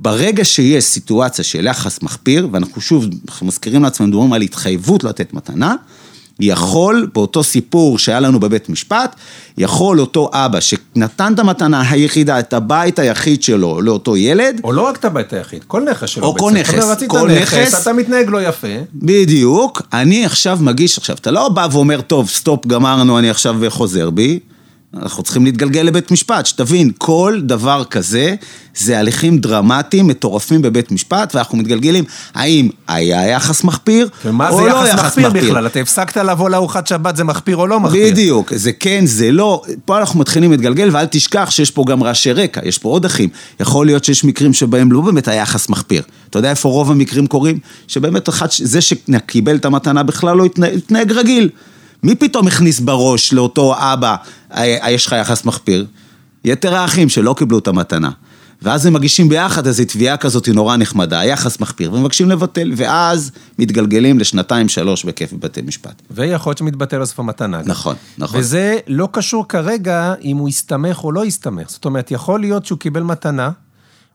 ברגע 0.00 0.44
שיש 0.44 0.84
סיטואציה 0.84 1.44
של 1.44 1.66
יחס 1.66 2.02
מחפיר, 2.02 2.48
ואנחנו 2.52 2.80
שוב, 2.80 3.04
אנחנו 3.28 3.46
מזכירים 3.46 3.82
לעצמנו, 3.82 4.08
מדברים 4.08 4.32
על 4.32 4.42
התחייבות 4.42 5.04
לתת 5.04 5.34
מתנה, 5.34 5.74
יכול, 6.40 7.08
באותו 7.14 7.44
סיפור 7.44 7.98
שהיה 7.98 8.20
לנו 8.20 8.40
בבית 8.40 8.68
משפט, 8.68 9.14
יכול 9.58 10.00
אותו 10.00 10.30
אבא 10.32 10.60
שנתן 10.60 11.32
את 11.34 11.38
המתנה 11.38 11.90
היחידה, 11.90 12.38
את 12.38 12.52
הבית 12.52 12.98
היחיד 12.98 13.42
שלו 13.42 13.80
לאותו 13.80 14.16
ילד, 14.16 14.60
או 14.64 14.72
לא 14.72 14.82
רק 14.82 14.96
את 14.96 15.04
הבית 15.04 15.32
היחיד, 15.32 15.64
כל 15.66 15.82
נכס 15.90 16.08
שלו. 16.08 16.26
או. 16.26 16.36
כל 16.36 16.52
נכס, 16.52 17.02
כל 17.08 17.30
נכס, 17.30 17.54
נכס. 17.54 17.82
אתה 17.82 17.92
מתנהג 17.92 18.28
לא 18.28 18.42
יפה. 18.42 18.68
בדיוק, 18.94 19.82
אני 19.92 20.26
עכשיו 20.26 20.58
מגיש, 20.60 20.98
עכשיו, 20.98 21.16
אתה 21.16 21.30
לא 21.30 21.48
בא 21.48 21.68
ואומר, 21.72 22.00
טוב, 22.00 22.28
סטופ, 22.28 22.66
גמרנו, 22.66 23.18
אני 23.18 23.30
עכשיו 23.30 23.56
חוזר 23.68 24.10
בי. 24.10 24.38
אנחנו 25.02 25.22
צריכים 25.22 25.44
להתגלגל 25.44 25.80
לבית 25.80 26.10
משפט, 26.10 26.46
שתבין, 26.46 26.90
כל 26.98 27.40
דבר 27.42 27.84
כזה 27.84 28.34
זה 28.76 28.98
הליכים 28.98 29.38
דרמטיים, 29.38 30.06
מטורפים 30.06 30.62
בבית 30.62 30.92
משפט, 30.92 31.34
ואנחנו 31.34 31.58
מתגלגלים, 31.58 32.04
האם 32.34 32.68
היה 32.88 33.28
יחס 33.28 33.64
מחפיר, 33.64 34.08
ומה 34.24 34.48
או 34.48 34.56
זה 34.56 34.62
לא 34.62 34.88
יחס 34.88 35.18
מחפיר 35.18 35.30
בכלל? 35.30 35.66
אתה 35.66 35.80
הפסקת 35.80 36.16
לבוא 36.16 36.50
לארוחת 36.50 36.86
שבת, 36.86 37.16
זה 37.16 37.24
מחפיר 37.24 37.56
או 37.56 37.66
לא 37.66 37.80
מחפיר? 37.80 38.12
בדיוק, 38.12 38.52
זה 38.54 38.72
כן, 38.72 39.06
זה 39.06 39.32
לא, 39.32 39.62
פה 39.84 39.98
אנחנו 39.98 40.20
מתחילים 40.20 40.50
להתגלגל, 40.50 40.88
ואל 40.92 41.06
תשכח 41.06 41.50
שיש 41.50 41.70
פה 41.70 41.84
גם 41.88 42.02
רעשי 42.02 42.32
רקע, 42.32 42.60
יש 42.64 42.78
פה 42.78 42.88
עוד 42.88 43.04
אחים. 43.04 43.28
יכול 43.60 43.86
להיות 43.86 44.04
שיש 44.04 44.24
מקרים 44.24 44.52
שבהם 44.52 44.92
לא 44.92 45.00
באמת 45.00 45.28
היה 45.28 45.42
יחס 45.42 45.68
מחפיר. 45.68 46.02
אתה 46.30 46.38
יודע 46.38 46.50
איפה 46.50 46.68
רוב 46.68 46.90
המקרים 46.90 47.26
קורים? 47.26 47.58
שבאמת 47.88 48.28
אחד, 48.28 48.46
זה 48.50 48.80
שקיבל 48.80 49.56
את 49.56 49.64
המתנה 49.64 50.02
בכלל 50.02 50.36
לא 50.36 50.44
התנהג 50.44 51.12
רגיל. 51.12 51.48
מי 52.02 52.14
פתאום 52.14 52.46
הכניס 52.46 52.80
בראש 52.80 53.32
לאותו 53.32 53.74
אבא, 53.78 54.16
"אה, 54.56 54.90
יש 54.90 55.06
לך 55.06 55.12
יחס 55.12 55.44
מחפיר? 55.44 55.86
יתר 56.44 56.74
האחים 56.74 57.08
שלא 57.08 57.34
קיבלו 57.38 57.58
את 57.58 57.68
המתנה. 57.68 58.10
ואז 58.64 58.86
הם 58.86 58.92
מגישים 58.92 59.28
ביחד 59.28 59.66
איזו 59.66 59.84
תביעה 59.88 60.16
כזאת 60.16 60.48
נורא 60.48 60.76
נחמדה, 60.76 61.24
יחס 61.24 61.60
מחפיר, 61.60 61.92
ומבקשים 61.92 62.30
לבטל, 62.30 62.72
ואז 62.76 63.30
מתגלגלים 63.58 64.18
לשנתיים 64.18 64.68
שלוש 64.68 65.04
בכיף 65.04 65.32
בבתי 65.32 65.62
משפט. 65.62 66.02
ויכול 66.10 66.50
להיות 66.50 66.58
שמתבטל 66.58 67.00
בסוף 67.00 67.20
המתנה. 67.20 67.60
נכון, 67.64 67.96
נכון. 68.18 68.40
וזה 68.40 68.78
לא 68.88 69.08
קשור 69.12 69.48
כרגע 69.48 70.14
אם 70.22 70.36
הוא 70.36 70.48
הסתמך 70.48 71.04
או 71.04 71.12
לא 71.12 71.24
הסתמך. 71.24 71.70
זאת 71.70 71.84
אומרת, 71.84 72.10
יכול 72.10 72.40
להיות 72.40 72.66
שהוא 72.66 72.78
קיבל 72.78 73.02
מתנה, 73.02 73.50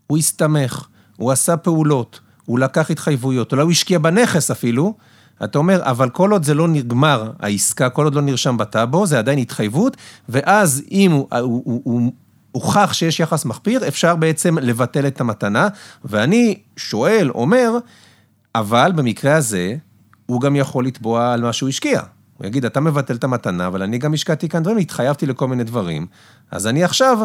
הוא 0.08 0.18
הסתמך, 0.18 0.86
הוא 1.18 1.32
עשה 1.32 1.58
פעולות, 1.58 2.20
הוא 2.46 2.60
לקח 2.60 2.92
התחייבויות, 2.92 3.52
אולי 3.52 3.64
הוא 3.64 3.72
השקיע 3.72 4.00
בנכס 4.00 4.52
אפילו. 4.52 4.94
אתה 5.44 5.58
אומר, 5.58 5.82
אבל 5.84 6.10
כל 6.10 6.32
עוד 6.32 6.44
זה 6.44 6.54
לא 6.54 6.68
נגמר, 6.68 7.32
העסקה, 7.40 7.90
כל 7.90 8.06
עוד 8.06 8.16
לא 8.16 8.22
נרשם 8.22 8.58
בטאבו, 8.58 9.06
זה 9.06 9.20
עדיין 9.20 9.40
התחייבות, 9.40 9.98
ואז 10.30 10.84
אם 10.92 11.12
הוא, 11.12 11.28
הוא, 11.32 11.62
הוא, 11.66 11.82
הוא 11.84 12.12
הוכח 12.52 12.94
שיש 12.94 13.20
יחס 13.20 13.46
מחפיר, 13.46 13.88
אפשר 13.88 14.16
בעצם 14.16 14.58
לבטל 14.58 15.08
את 15.08 15.22
המתנה. 15.22 15.68
ואני 16.06 16.60
שואל, 16.78 17.30
אומר, 17.36 17.72
אבל 18.56 18.92
במקרה 18.96 19.36
הזה, 19.36 19.76
הוא 20.26 20.42
גם 20.42 20.56
יכול 20.56 20.86
לתבוע 20.86 21.34
על 21.34 21.42
מה 21.42 21.54
שהוא 21.54 21.70
השקיע. 21.70 22.02
הוא 22.38 22.48
יגיד, 22.48 22.66
אתה 22.66 22.80
מבטל 22.80 23.16
את 23.16 23.24
המתנה, 23.24 23.68
אבל 23.68 23.82
אני 23.82 23.98
גם 23.98 24.14
השקעתי 24.14 24.50
כאן 24.50 24.64
דברים, 24.64 24.78
התחייבתי 24.78 25.26
לכל 25.26 25.48
מיני 25.48 25.64
דברים, 25.64 26.08
אז 26.52 26.68
אני 26.68 26.84
עכשיו 26.84 27.20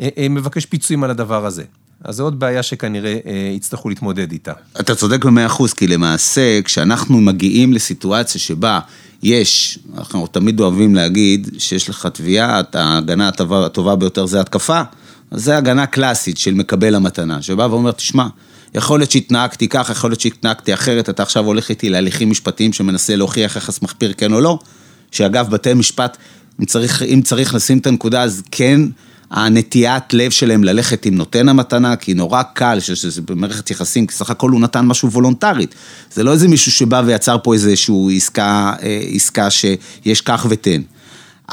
אה, 0.00 0.08
אה, 0.18 0.28
מבקש 0.28 0.66
פיצויים 0.66 1.04
על 1.04 1.10
הדבר 1.10 1.46
הזה. 1.46 1.64
אז 2.04 2.16
זו 2.16 2.24
עוד 2.24 2.40
בעיה 2.40 2.62
שכנראה 2.62 3.18
אה, 3.26 3.52
יצטרכו 3.56 3.88
להתמודד 3.88 4.32
איתה. 4.32 4.52
אתה 4.80 4.94
צודק 4.94 5.24
במאה 5.24 5.46
אחוז, 5.46 5.72
כי 5.72 5.86
למעשה, 5.86 6.62
כשאנחנו 6.62 7.20
מגיעים 7.20 7.72
לסיטואציה 7.72 8.40
שבה 8.40 8.80
יש, 9.22 9.78
אנחנו 9.98 10.26
תמיד 10.26 10.60
אוהבים 10.60 10.94
להגיד 10.94 11.48
שיש 11.58 11.88
לך 11.88 12.06
תביעה, 12.06 12.60
ההגנה 12.74 13.28
הטובה, 13.28 13.66
הטובה 13.66 13.96
ביותר 13.96 14.26
זה 14.26 14.40
התקפה, 14.40 14.82
אז 15.30 15.44
זה 15.44 15.56
הגנה 15.56 15.86
קלאסית 15.86 16.38
של 16.38 16.54
מקבל 16.54 16.94
המתנה, 16.94 17.42
שבא 17.42 17.62
ואומר, 17.62 17.92
תשמע, 17.92 18.26
יכול 18.74 19.00
להיות 19.00 19.10
שהתנהגתי 19.10 19.68
כך, 19.68 19.90
יכול 19.90 20.10
להיות 20.10 20.20
שהתנהגתי 20.20 20.74
אחרת, 20.74 21.08
אתה 21.08 21.22
עכשיו 21.22 21.44
הולך 21.44 21.68
איתי 21.70 21.90
להליכים 21.90 22.30
משפטיים 22.30 22.72
שמנסה 22.72 23.16
להוכיח 23.16 23.56
יחס 23.56 23.82
מחפיר 23.82 24.12
כן 24.12 24.32
או 24.32 24.40
לא, 24.40 24.58
שאגב, 25.10 25.50
בתי 25.50 25.74
משפט, 25.74 26.16
אם 26.60 26.64
צריך, 26.64 27.02
אם 27.02 27.20
צריך 27.24 27.54
לשים 27.54 27.78
את 27.78 27.86
הנקודה, 27.86 28.22
אז 28.22 28.42
כן, 28.50 28.80
הנטיית 29.32 30.12
לב 30.12 30.30
שלהם 30.30 30.64
ללכת 30.64 31.06
עם 31.06 31.14
נותן 31.14 31.48
המתנה, 31.48 31.96
כי 31.96 32.14
נורא 32.14 32.42
קל, 32.42 32.80
שזה 32.80 33.22
במערכת 33.22 33.70
יחסים, 33.70 34.06
כי 34.06 34.14
סך 34.14 34.30
הכל 34.30 34.50
הוא 34.50 34.60
נתן 34.60 34.86
משהו 34.86 35.10
וולונטרית. 35.10 35.74
זה 36.14 36.22
לא 36.22 36.32
איזה 36.32 36.48
מישהו 36.48 36.72
שבא 36.72 37.02
ויצר 37.06 37.36
פה 37.42 37.54
איזושהי 37.54 38.16
עסקה, 38.16 38.72
אה, 38.82 39.00
עסקה 39.14 39.50
שיש 39.50 40.20
כך 40.20 40.46
ותן. 40.48 40.82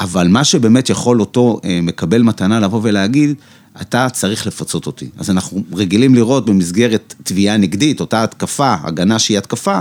אבל 0.00 0.28
מה 0.28 0.44
שבאמת 0.44 0.90
יכול 0.90 1.20
אותו 1.20 1.60
אה, 1.64 1.78
מקבל 1.82 2.22
מתנה 2.22 2.60
לבוא 2.60 2.80
ולהגיד, 2.82 3.34
אתה 3.80 4.08
צריך 4.10 4.46
לפצות 4.46 4.86
אותי. 4.86 5.08
אז 5.18 5.30
אנחנו 5.30 5.62
רגילים 5.72 6.14
לראות 6.14 6.46
במסגרת 6.46 7.14
תביעה 7.22 7.56
נגדית, 7.56 8.00
אותה 8.00 8.22
התקפה, 8.22 8.74
הגנה 8.82 9.18
שהיא 9.18 9.38
התקפה, 9.38 9.80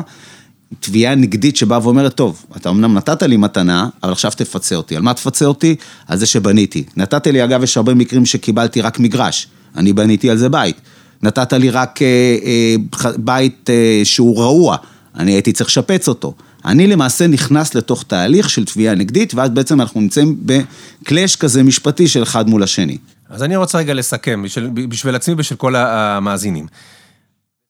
תביעה 0.79 1.15
נגדית 1.15 1.55
שבאה 1.55 1.79
ואומרת, 1.83 2.15
טוב, 2.15 2.45
אתה 2.57 2.69
אמנם 2.69 2.93
נתת 2.93 3.23
לי 3.23 3.37
מתנה, 3.37 3.89
אבל 4.03 4.11
עכשיו 4.11 4.31
תפצה 4.31 4.75
אותי. 4.75 4.95
על 4.95 5.01
מה 5.01 5.13
תפצה 5.13 5.45
אותי? 5.45 5.75
על 6.07 6.17
זה 6.17 6.25
שבניתי. 6.25 6.83
נתת 6.97 7.27
לי, 7.27 7.43
אגב, 7.43 7.63
יש 7.63 7.77
הרבה 7.77 7.93
מקרים 7.93 8.25
שקיבלתי 8.25 8.81
רק 8.81 8.99
מגרש. 8.99 9.47
אני 9.75 9.93
בניתי 9.93 10.29
על 10.29 10.37
זה 10.37 10.49
בית. 10.49 10.75
נתת 11.23 11.53
לי 11.53 11.69
רק 11.69 12.01
אה, 12.01 12.07
אה, 12.45 13.11
בית 13.17 13.69
אה, 13.69 14.01
שהוא 14.03 14.41
רעוע, 14.41 14.77
אני 15.15 15.31
הייתי 15.31 15.51
צריך 15.51 15.69
לשפץ 15.69 16.07
אותו. 16.07 16.33
אני 16.65 16.87
למעשה 16.87 17.27
נכנס 17.27 17.75
לתוך 17.75 18.03
תהליך 18.03 18.49
של 18.49 18.65
תביעה 18.65 18.95
נגדית, 18.95 19.33
ואז 19.33 19.49
בעצם 19.49 19.81
אנחנו 19.81 20.01
נמצאים 20.01 20.37
בקלאש 20.45 21.35
כזה 21.35 21.63
משפטי 21.63 22.07
של 22.07 22.23
אחד 22.23 22.49
מול 22.49 22.63
השני. 22.63 22.97
אז 23.29 23.43
אני 23.43 23.55
רוצה 23.55 23.77
רגע 23.77 23.93
לסכם, 23.93 24.43
בשביל, 24.43 24.69
בשביל 24.69 25.15
עצמי 25.15 25.33
ובשביל 25.33 25.57
כל 25.57 25.75
המאזינים. 25.75 26.67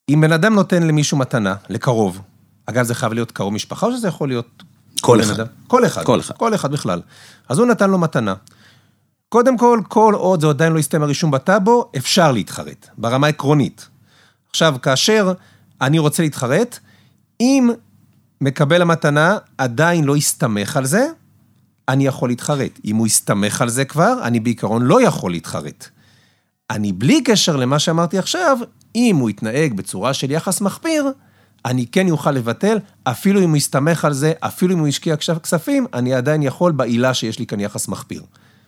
אם 0.09 0.21
בן 0.21 0.31
אדם 0.31 0.53
נותן 0.53 0.83
למישהו 0.83 1.17
מתנה, 1.17 1.55
לקרוב, 1.69 2.19
אגב, 2.69 2.85
זה 2.85 2.95
חייב 2.95 3.13
להיות 3.13 3.31
קרוב 3.31 3.53
משפחה, 3.53 3.85
או 3.85 3.91
שזה 3.91 4.07
יכול 4.07 4.27
להיות... 4.27 4.63
כל 5.01 5.21
אחד. 5.21 5.47
כל 5.67 5.85
אחד. 5.85 6.03
כל 6.03 6.19
אחד. 6.19 6.37
כל 6.37 6.55
אחד 6.55 6.71
בכלל. 6.71 7.01
אז 7.49 7.59
הוא 7.59 7.67
נתן 7.67 7.89
לו 7.89 7.97
מתנה. 7.97 8.33
קודם 9.29 9.57
כל, 9.57 9.81
כל 9.87 10.13
עוד 10.17 10.41
זה 10.41 10.47
עדיין 10.47 10.73
לא 10.73 10.79
הסתיים 10.79 11.03
הרישום 11.03 11.31
בטאבו, 11.31 11.91
אפשר 11.97 12.31
להתחרט, 12.31 12.87
ברמה 12.97 13.27
עקרונית. 13.27 13.87
עכשיו, 14.49 14.75
כאשר 14.81 15.33
אני 15.81 15.99
רוצה 15.99 16.23
להתחרט, 16.23 16.79
אם 17.41 17.69
מקבל 18.41 18.81
המתנה 18.81 19.37
עדיין 19.57 20.03
לא 20.03 20.15
הסתמך 20.15 20.77
על 20.77 20.85
זה, 20.85 21.07
אני 21.89 22.05
יכול 22.05 22.29
להתחרט. 22.29 22.79
אם 22.85 22.95
הוא 22.95 23.05
הסתמך 23.05 23.61
על 23.61 23.69
זה 23.69 23.85
כבר, 23.85 24.19
אני 24.23 24.39
בעיקרון 24.39 24.81
לא 24.81 25.01
יכול 25.01 25.31
להתחרט. 25.31 25.87
אני 26.69 26.93
בלי 26.93 27.23
קשר 27.23 27.55
למה 27.55 27.79
שאמרתי 27.79 28.17
עכשיו, 28.17 28.57
אם 28.95 29.15
הוא 29.19 29.29
יתנהג 29.29 29.73
בצורה 29.73 30.13
של 30.13 30.31
יחס 30.31 30.61
מחפיר, 30.61 31.11
אני 31.65 31.85
כן 31.91 32.07
יוכל 32.07 32.31
לבטל, 32.31 32.79
אפילו 33.03 33.43
אם 33.43 33.49
הוא 33.49 33.57
יסתמך 33.57 34.05
על 34.05 34.13
זה, 34.13 34.33
אפילו 34.39 34.73
אם 34.73 34.79
הוא 34.79 34.87
השקיע 34.87 35.15
כספים, 35.15 35.85
אני 35.93 36.13
עדיין 36.13 36.43
יכול 36.43 36.71
בעילה 36.71 37.13
שיש 37.13 37.39
לי 37.39 37.45
כאן 37.45 37.59
יחס 37.59 37.87
מחפיר. 37.87 38.21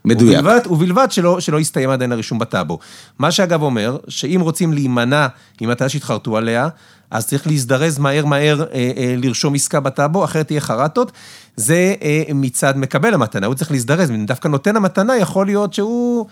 מדויק. 0.05 0.39
ובלבד, 0.39 0.67
ובלבד 0.67 1.11
שלא, 1.11 1.39
שלא 1.39 1.59
יסתיים 1.59 1.89
עדיין 1.89 2.11
הרישום 2.11 2.39
בטאבו. 2.39 2.79
מה 3.19 3.31
שאגב 3.31 3.61
אומר, 3.61 3.97
שאם 4.07 4.39
רוצים 4.43 4.73
להימנע 4.73 5.27
ממתנה 5.61 5.89
שהתחרטו 5.89 6.37
עליה, 6.37 6.69
אז 7.11 7.27
צריך 7.27 7.47
להזדרז 7.47 7.99
מהר 7.99 8.25
מהר 8.25 8.63
אה, 8.63 8.91
אה, 8.97 9.15
לרשום 9.17 9.55
עסקה 9.55 9.79
בטאבו, 9.79 10.23
אחרת 10.23 10.47
תהיה 10.47 10.61
חרטות. 10.61 11.11
זה 11.55 11.93
אה, 12.01 12.23
מצד 12.35 12.77
מקבל 12.77 13.13
המתנה, 13.13 13.47
הוא 13.47 13.55
צריך 13.55 13.71
להזדרז, 13.71 14.11
דווקא 14.25 14.47
נותן 14.47 14.75
המתנה 14.75 15.17
יכול 15.17 15.45
להיות 15.45 15.73
שהוא... 15.73 16.25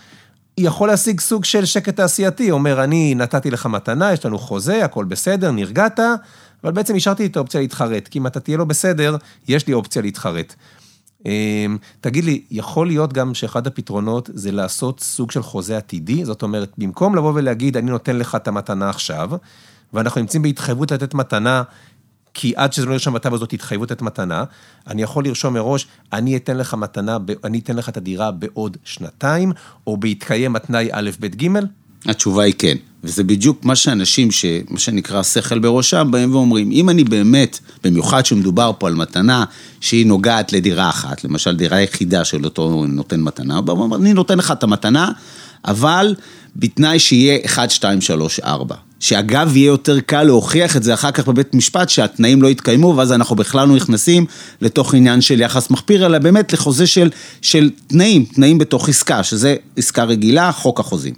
יכול 0.57 0.87
להשיג 0.87 1.19
סוג 1.19 1.45
של 1.45 1.65
שקט 1.65 1.95
תעשייתי, 1.95 2.51
אומר, 2.51 2.83
אני 2.83 3.15
נתתי 3.15 3.51
לך 3.51 3.65
מתנה, 3.65 4.13
יש 4.13 4.25
לנו 4.25 4.39
חוזה, 4.39 4.85
הכל 4.85 5.05
בסדר, 5.05 5.51
נרגעת, 5.51 5.99
אבל 6.63 6.71
בעצם 6.71 6.95
השארתי 6.95 7.25
את 7.25 7.37
האופציה 7.37 7.61
להתחרט, 7.61 8.07
כי 8.07 8.19
אם 8.19 8.27
אתה 8.27 8.39
תהיה 8.39 8.57
לא 8.57 8.65
בסדר, 8.65 9.15
יש 9.47 9.67
לי 9.67 9.73
אופציה 9.73 10.01
להתחרט. 10.01 10.55
אמ, 11.25 11.77
תגיד 12.01 12.23
לי, 12.23 12.41
יכול 12.51 12.87
להיות 12.87 13.13
גם 13.13 13.33
שאחד 13.33 13.67
הפתרונות 13.67 14.29
זה 14.33 14.51
לעשות 14.51 14.99
סוג 14.99 15.31
של 15.31 15.41
חוזה 15.41 15.77
עתידי? 15.77 16.25
זאת 16.25 16.43
אומרת, 16.43 16.71
במקום 16.77 17.15
לבוא 17.15 17.31
ולהגיד, 17.35 17.77
אני 17.77 17.91
נותן 17.91 18.15
לך 18.15 18.35
את 18.35 18.47
המתנה 18.47 18.89
עכשיו, 18.89 19.29
ואנחנו 19.93 20.21
נמצאים 20.21 20.41
בהתחייבות 20.41 20.91
לתת 20.91 21.13
מתנה, 21.13 21.63
כי 22.33 22.53
עד 22.55 22.73
שזה 22.73 22.85
לא 22.85 22.93
ירשום 22.93 23.13
בטאבו 23.13 23.35
הזאת 23.35 23.53
התחייבות 23.53 23.91
לתת 23.91 24.01
מתנה, 24.01 24.43
אני 24.87 25.01
יכול 25.01 25.25
לרשום 25.25 25.53
מראש, 25.53 25.87
אני 26.13 26.37
אתן 26.37 26.57
לך 26.57 26.73
מתנה, 26.73 27.17
אני 27.43 27.59
אתן 27.59 27.75
לך 27.75 27.89
את 27.89 27.97
הדירה 27.97 28.31
בעוד 28.31 28.77
שנתיים, 28.83 29.51
או 29.87 29.97
בהתקיים 29.97 30.55
התנאי 30.55 30.89
א', 30.91 31.09
ב', 31.19 31.25
ג'? 31.25 31.47
התשובה 32.05 32.43
היא 32.43 32.53
כן. 32.57 32.75
וזה 33.03 33.23
בדיוק 33.23 33.65
מה 33.65 33.75
שאנשים, 33.75 34.31
ש... 34.31 34.45
מה 34.69 34.79
שנקרא 34.79 35.23
שכל 35.23 35.59
בראשם, 35.59 36.07
באים 36.11 36.35
ואומרים, 36.35 36.71
אם 36.71 36.89
אני 36.89 37.03
באמת, 37.03 37.59
במיוחד 37.83 38.25
שמדובר 38.25 38.71
פה 38.77 38.87
על 38.87 38.95
מתנה 38.95 39.45
שהיא 39.81 40.05
נוגעת 40.05 40.53
לדירה 40.53 40.89
אחת, 40.89 41.23
למשל 41.23 41.55
דירה 41.55 41.81
יחידה 41.81 42.25
של 42.25 42.45
אותו 42.45 42.85
נותן 42.87 43.21
מתנה, 43.21 43.55
הוא 43.55 43.61
בא 43.61 43.71
ואומר, 43.71 43.97
אני 43.97 44.13
נותן 44.13 44.37
לך 44.37 44.51
את 44.51 44.63
המתנה, 44.63 45.11
אבל 45.65 46.15
בתנאי 46.55 46.99
שיהיה 46.99 47.37
1, 47.45 47.71
2, 47.71 48.01
3, 48.01 48.39
4. 48.39 48.75
שאגב, 48.99 49.57
יהיה 49.57 49.67
יותר 49.67 49.99
קל 49.99 50.23
להוכיח 50.23 50.77
את 50.77 50.83
זה 50.83 50.93
אחר 50.93 51.11
כך 51.11 51.27
בבית 51.27 51.53
משפט, 51.53 51.89
שהתנאים 51.89 52.41
לא 52.41 52.47
יתקיימו, 52.47 52.93
ואז 52.97 53.11
אנחנו 53.11 53.35
בכלל 53.35 53.67
לא 53.67 53.75
נכנסים 53.75 54.25
לתוך 54.61 54.93
עניין 54.93 55.21
של 55.21 55.41
יחס 55.41 55.69
מחפיר, 55.69 56.05
אלא 56.05 56.17
באמת 56.17 56.53
לחוזה 56.53 56.87
של, 56.87 57.09
של 57.41 57.69
תנאים, 57.87 58.25
תנאים 58.25 58.57
בתוך 58.57 58.89
עסקה, 58.89 59.23
שזה 59.23 59.55
עסקה 59.77 60.03
רגילה, 60.03 60.51
חוק 60.51 60.79
החוזים. 60.79 61.13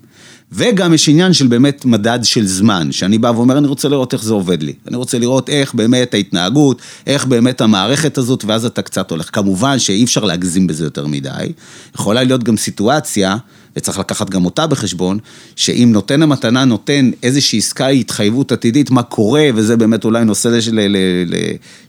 וגם 0.52 0.94
יש 0.94 1.10
עניין 1.10 1.34
של 1.34 1.48
באמת 1.48 1.86
מדד 1.86 2.20
של 2.24 2.48
זמן, 2.48 2.92
שאני 2.92 3.18
בא 3.18 3.28
ואומר, 3.36 3.58
אני 3.58 3.68
רוצה 3.68 3.90
לראות 3.90 4.14
איך 4.14 4.24
זה 4.24 4.34
עובד 4.34 4.64
לי. 4.64 4.74
אני 4.88 4.96
רוצה 4.98 5.20
לראות 5.20 5.50
איך 5.50 5.74
באמת 5.74 6.14
ההתנהגות, 6.14 6.82
איך 7.08 7.26
באמת 7.26 7.62
המערכת 7.62 8.18
הזאת, 8.18 8.46
ואז 8.46 8.66
אתה 8.66 8.82
קצת 8.82 9.12
הולך. 9.12 9.30
כמובן 9.34 9.80
שאי 9.80 10.04
אפשר 10.04 10.24
להגזים 10.24 10.68
בזה 10.68 10.84
יותר 10.84 11.08
מדי. 11.08 11.52
יכולה 11.96 12.24
להיות 12.24 12.44
גם 12.44 12.58
סיטואציה, 12.58 13.38
וצריך 13.76 14.00
לקחת 14.00 14.30
גם 14.30 14.46
אותה 14.46 14.68
בחשבון, 14.68 15.20
שאם 15.56 15.90
נותן 15.94 16.22
המתנה 16.22 16.66
נותן 16.66 17.12
איזושהי 17.24 17.60
עסקה 17.60 17.88
התחייבות 17.88 18.52
עתידית, 18.52 18.92
מה 18.92 19.04
קורה, 19.04 19.50
וזה 19.56 19.78
באמת 19.78 20.06
אולי 20.06 20.26
נושא 20.26 20.60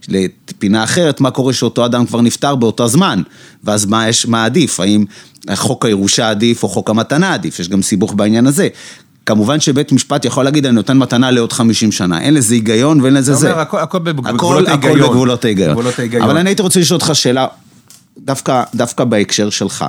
לפינה 0.07 0.83
אחרת, 0.83 1.21
מה 1.21 1.31
קורה 1.31 1.53
שאותו 1.53 1.85
אדם 1.85 2.05
כבר 2.05 2.21
נפטר 2.21 2.55
באותו 2.55 2.87
זמן, 2.87 3.21
ואז 3.63 3.85
מה, 3.85 4.09
יש, 4.09 4.25
מה 4.25 4.45
עדיף, 4.45 4.79
האם 4.79 5.05
חוק 5.55 5.85
הירושה 5.85 6.29
עדיף 6.29 6.63
או 6.63 6.69
חוק 6.69 6.89
המתנה 6.89 7.33
עדיף, 7.33 7.59
יש 7.59 7.69
גם 7.69 7.81
סיבוך 7.81 8.13
בעניין 8.13 8.47
הזה. 8.47 8.67
כמובן 9.25 9.59
שבית 9.59 9.91
משפט 9.91 10.25
יכול 10.25 10.43
להגיד, 10.45 10.65
אני 10.65 10.75
נותן 10.75 10.97
מתנה 10.97 11.31
לעוד 11.31 11.53
50 11.53 11.91
שנה, 11.91 12.21
אין 12.21 12.33
לזה 12.33 12.53
היגיון 12.55 13.01
ואין 13.01 13.13
לזה 13.13 13.33
זה. 13.33 13.49
אומר, 13.51 13.61
הכל- 13.61 13.79
הכל 13.79 13.99
בגבולות 13.99 14.35
הכל, 14.35 14.67
ההיגיון. 14.67 14.99
הכל 14.99 15.07
בגבולות 15.09 15.45
ההיגיון. 15.99 16.21
אבל 16.23 16.37
אני 16.37 16.49
הייתי 16.49 16.61
רוצה 16.61 16.79
לשאול 16.79 16.99
אותך 17.01 17.15
שאלה, 17.15 17.47
דווקא, 18.17 18.63
דווקא 18.75 19.03
בהקשר 19.03 19.49
שלך. 19.49 19.85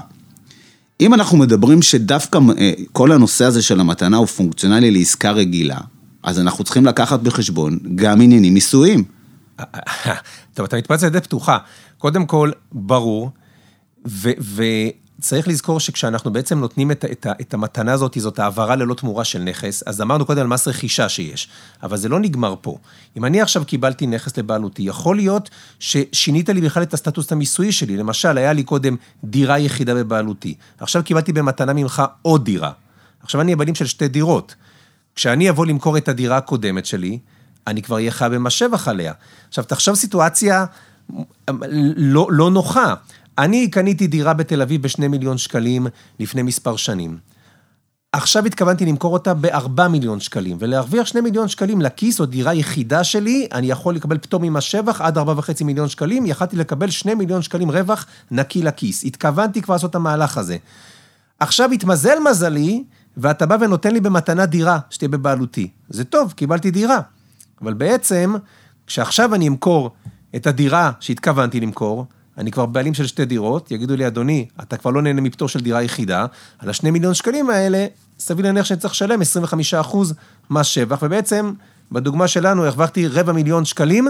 אם 1.01 1.15
אנחנו 1.15 1.39
מדברים 1.39 1.83
שדווקא 1.83 2.39
אה, 2.59 2.73
כל 2.93 3.13
הנושא 3.13 3.45
הזה 3.45 3.63
של 3.63 3.81
המתנה 3.81 4.17
הוא 4.17 4.27
פונקציונלי 4.27 4.91
לעסקה 4.91 5.31
רגילה, 5.31 5.79
אז 6.23 6.41
אנחנו 6.41 6.65
צריכים 6.65 6.87
לקחת 6.87 7.21
בחשבון 7.21 7.79
גם 7.95 8.21
עניינים 8.21 8.55
מיסויים. 8.55 9.05
טוב, 10.55 10.65
אתה 10.67 10.77
מתפרץ 10.77 11.05
לדלת 11.05 11.25
פתוחה. 11.25 11.59
קודם 11.99 12.27
כל, 12.27 12.51
ברור, 12.73 13.31
ו- 14.09 14.31
וצריך 15.19 15.49
לזכור 15.49 15.81
שכשאנחנו 15.81 16.33
בעצם 16.33 16.59
נותנים 16.59 16.91
את, 16.91 17.05
את, 17.05 17.27
את 17.41 17.55
המתנה 17.55 17.93
הזאת, 17.93 18.17
זאת 18.21 18.39
העברה 18.39 18.77
ללא 18.77 18.95
תמורה 18.95 19.25
של 19.25 19.39
נכס, 19.39 19.83
אז 19.87 20.01
אמרנו 20.01 20.27
קודם 20.27 20.41
על 20.41 20.47
מס 20.47 20.69
רכישה 20.69 21.09
שיש, 21.09 21.49
אבל 21.83 21.97
זה 21.97 22.09
לא 22.09 22.21
נגמר 22.21 22.55
פה. 22.61 22.79
אם 23.17 23.25
אני 23.25 23.41
עכשיו 23.41 23.65
קיבלתי 23.65 24.07
נכס 24.07 24.39
לבעלותי, 24.39 24.83
יכול 24.83 25.17
להיות 25.17 25.51
ששינית 25.79 26.49
לי 26.49 26.61
בכלל 26.61 26.83
את 26.83 26.95
הסטטוס 26.95 27.33
המיסויי 27.33 27.73
שלי. 27.73 27.97
למשל, 27.97 28.39
היה 28.39 28.53
לי 28.53 28.63
קודם 28.63 28.97
דירה 29.25 29.59
יחידה 29.59 29.95
בבעלותי, 29.95 30.55
עכשיו 30.81 31.05
קיבלתי 31.05 31.33
במתנה 31.33 31.73
ממך 31.73 32.03
עוד 32.23 32.45
דירה. 32.45 32.73
עכשיו 33.23 33.41
אני 33.41 33.53
הבעלים 33.53 33.75
של 33.75 33.87
שתי 33.87 34.09
דירות. 34.09 34.55
כשאני 35.15 35.51
אבוא 35.51 35.67
למכור 35.67 35.97
את 35.97 36.09
הדירה 36.09 36.37
הקודמת 36.37 36.87
שלי, 36.87 37.19
אני 37.67 37.83
כבר 37.83 37.97
אהיה 37.97 38.11
חייב 38.11 38.35
במס 38.35 38.53
שבח 38.53 38.89
עליה. 38.89 39.13
עכשיו, 39.49 39.65
תחשוב 39.65 39.95
סיטואציה 39.95 40.65
לא, 41.97 42.29
לא 42.31 42.51
נוחה. 42.51 42.95
אני 43.39 43.71
קניתי 43.71 44.07
דירה 44.07 44.35
בתל 44.35 44.63
אביב 44.63 44.83
בשני 44.83 45.09
מיליון 45.09 45.39
שקלים 45.39 45.87
לפני 46.21 46.43
מספר 46.43 46.77
שנים. 46.77 47.19
עכשיו 48.13 48.47
התכוונתי 48.47 48.87
למכור 48.87 49.13
אותה 49.13 49.35
ב-4 49.35 49.89
מיליון 49.89 50.21
שקלים, 50.21 50.57
ולהרוויח 50.61 51.07
2 51.07 51.25
מיליון 51.25 51.49
שקלים 51.49 51.81
לכיס 51.81 52.21
או 52.21 52.27
דירה 52.27 52.55
יחידה 52.55 53.05
שלי, 53.05 53.49
אני 53.53 53.71
יכול 53.71 53.95
לקבל 53.95 54.19
פטור 54.19 54.41
ממס 54.43 54.63
שבח 54.63 55.01
עד 55.01 55.19
4.5 55.19 55.65
מיליון 55.65 55.89
שקלים, 55.89 56.27
יכלתי 56.27 56.57
לקבל 56.57 56.91
2 56.91 57.19
מיליון 57.19 57.43
שקלים 57.43 57.71
רווח 57.71 58.07
נקי 58.31 58.63
לכיס. 58.63 59.05
התכוונתי 59.05 59.63
כבר 59.63 59.75
לעשות 59.75 59.91
את 59.91 59.95
המהלך 59.95 60.39
הזה. 60.39 60.57
עכשיו 61.41 61.71
התמזל 61.73 62.19
מזלי, 62.31 62.85
ואתה 63.17 63.47
בא 63.47 63.57
ונותן 63.61 63.93
לי 63.93 64.01
במתנה 64.01 64.47
דירה 64.47 64.79
שתהיה 64.91 65.09
בבעלותי. 65.09 65.69
זה 65.89 66.05
טוב, 66.05 66.33
קיבלתי 66.33 66.71
דירה. 66.71 67.01
אבל 67.63 67.75
בעצם, 67.75 68.35
כשעכשיו 68.87 69.35
אני 69.35 69.49
אמכור 69.49 69.91
את 70.37 70.47
הדירה 70.47 70.91
שהתכוונתי 71.01 71.61
למכור, 71.61 72.07
אני 72.39 72.51
כבר 72.51 72.67
בעלים 72.67 72.95
של 72.95 73.07
שתי 73.07 73.25
דירות, 73.25 73.71
יגידו 73.71 73.97
לי, 73.97 74.07
אדוני, 74.07 74.47
אתה 74.63 74.77
כבר 74.77 74.91
לא 74.91 75.03
נהנה 75.03 75.21
מפטור 75.21 75.49
של 75.49 75.61
דירה 75.61 75.83
יחידה, 75.83 76.27
על 76.59 76.71
השני 76.71 76.91
מיליון 76.91 77.15
שקלים 77.15 77.51
האלה, 77.51 77.87
סביר 78.19 78.47
להניח 78.47 78.65
שאני 78.67 78.81
צריך 78.81 78.95
לשלם 78.95 79.21
25% 79.83 79.97
מס 80.51 80.67
שבח, 80.67 80.99
ובעצם, 81.03 81.53
בדוגמה 81.93 82.29
שלנו, 82.29 82.65
הרווחתי 82.65 83.07
רבע 83.07 83.33
מיליון 83.33 83.65
שקלים, 83.65 84.09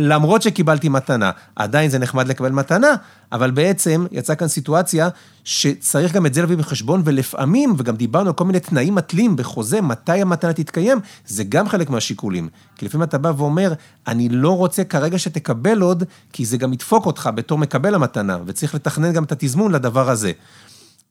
למרות 0.00 0.42
שקיבלתי 0.42 0.88
מתנה. 0.88 1.30
עדיין 1.56 1.90
זה 1.90 1.98
נחמד 1.98 2.28
לקבל 2.28 2.52
מתנה, 2.52 2.94
אבל 3.32 3.50
בעצם 3.50 4.06
יצאה 4.12 4.36
כאן 4.36 4.48
סיטואציה 4.48 5.08
שצריך 5.44 6.12
גם 6.12 6.26
את 6.26 6.34
זה 6.34 6.40
להביא 6.40 6.56
בחשבון, 6.56 7.02
ולפעמים, 7.04 7.74
וגם 7.78 7.96
דיברנו 7.96 8.26
על 8.26 8.32
כל 8.32 8.44
מיני 8.44 8.60
תנאים 8.60 8.94
מתלים 8.94 9.36
בחוזה, 9.36 9.80
מתי 9.80 10.12
המתנה 10.12 10.52
תתקיים, 10.52 10.98
זה 11.26 11.44
גם 11.44 11.68
חלק 11.68 11.90
מהשיקולים. 11.90 12.48
כי 12.76 12.84
לפעמים 12.84 13.02
אתה 13.02 13.18
בא 13.18 13.32
ואומר, 13.36 13.72
אני 14.06 14.28
לא 14.28 14.56
רוצה 14.56 14.84
כרגע 14.84 15.18
שתקבל 15.18 15.80
עוד, 15.80 16.04
כי 16.32 16.44
זה 16.44 16.56
גם 16.56 16.72
ידפוק 16.72 17.06
אותך 17.06 17.30
בתור 17.34 17.58
מקבל 17.58 17.94
המתנה, 17.94 18.38
וצריך 18.46 18.74
לתכנן 18.74 19.12
גם 19.12 19.24
את 19.24 19.32
התזמון 19.32 19.72
לדבר 19.72 20.10
הזה. 20.10 20.32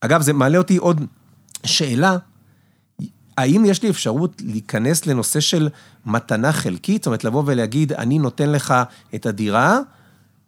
אגב, 0.01 0.21
זה 0.21 0.33
מעלה 0.33 0.57
אותי 0.57 0.77
עוד 0.77 1.01
שאלה, 1.65 2.17
האם 3.37 3.65
יש 3.65 3.83
לי 3.83 3.89
אפשרות 3.89 4.41
להיכנס 4.45 5.05
לנושא 5.05 5.39
של 5.39 5.69
מתנה 6.05 6.51
חלקית? 6.51 7.01
זאת 7.01 7.05
אומרת, 7.05 7.23
לבוא 7.23 7.43
ולהגיד, 7.45 7.93
אני 7.93 8.19
נותן 8.19 8.49
לך 8.49 8.73
את 9.15 9.25
הדירה, 9.25 9.79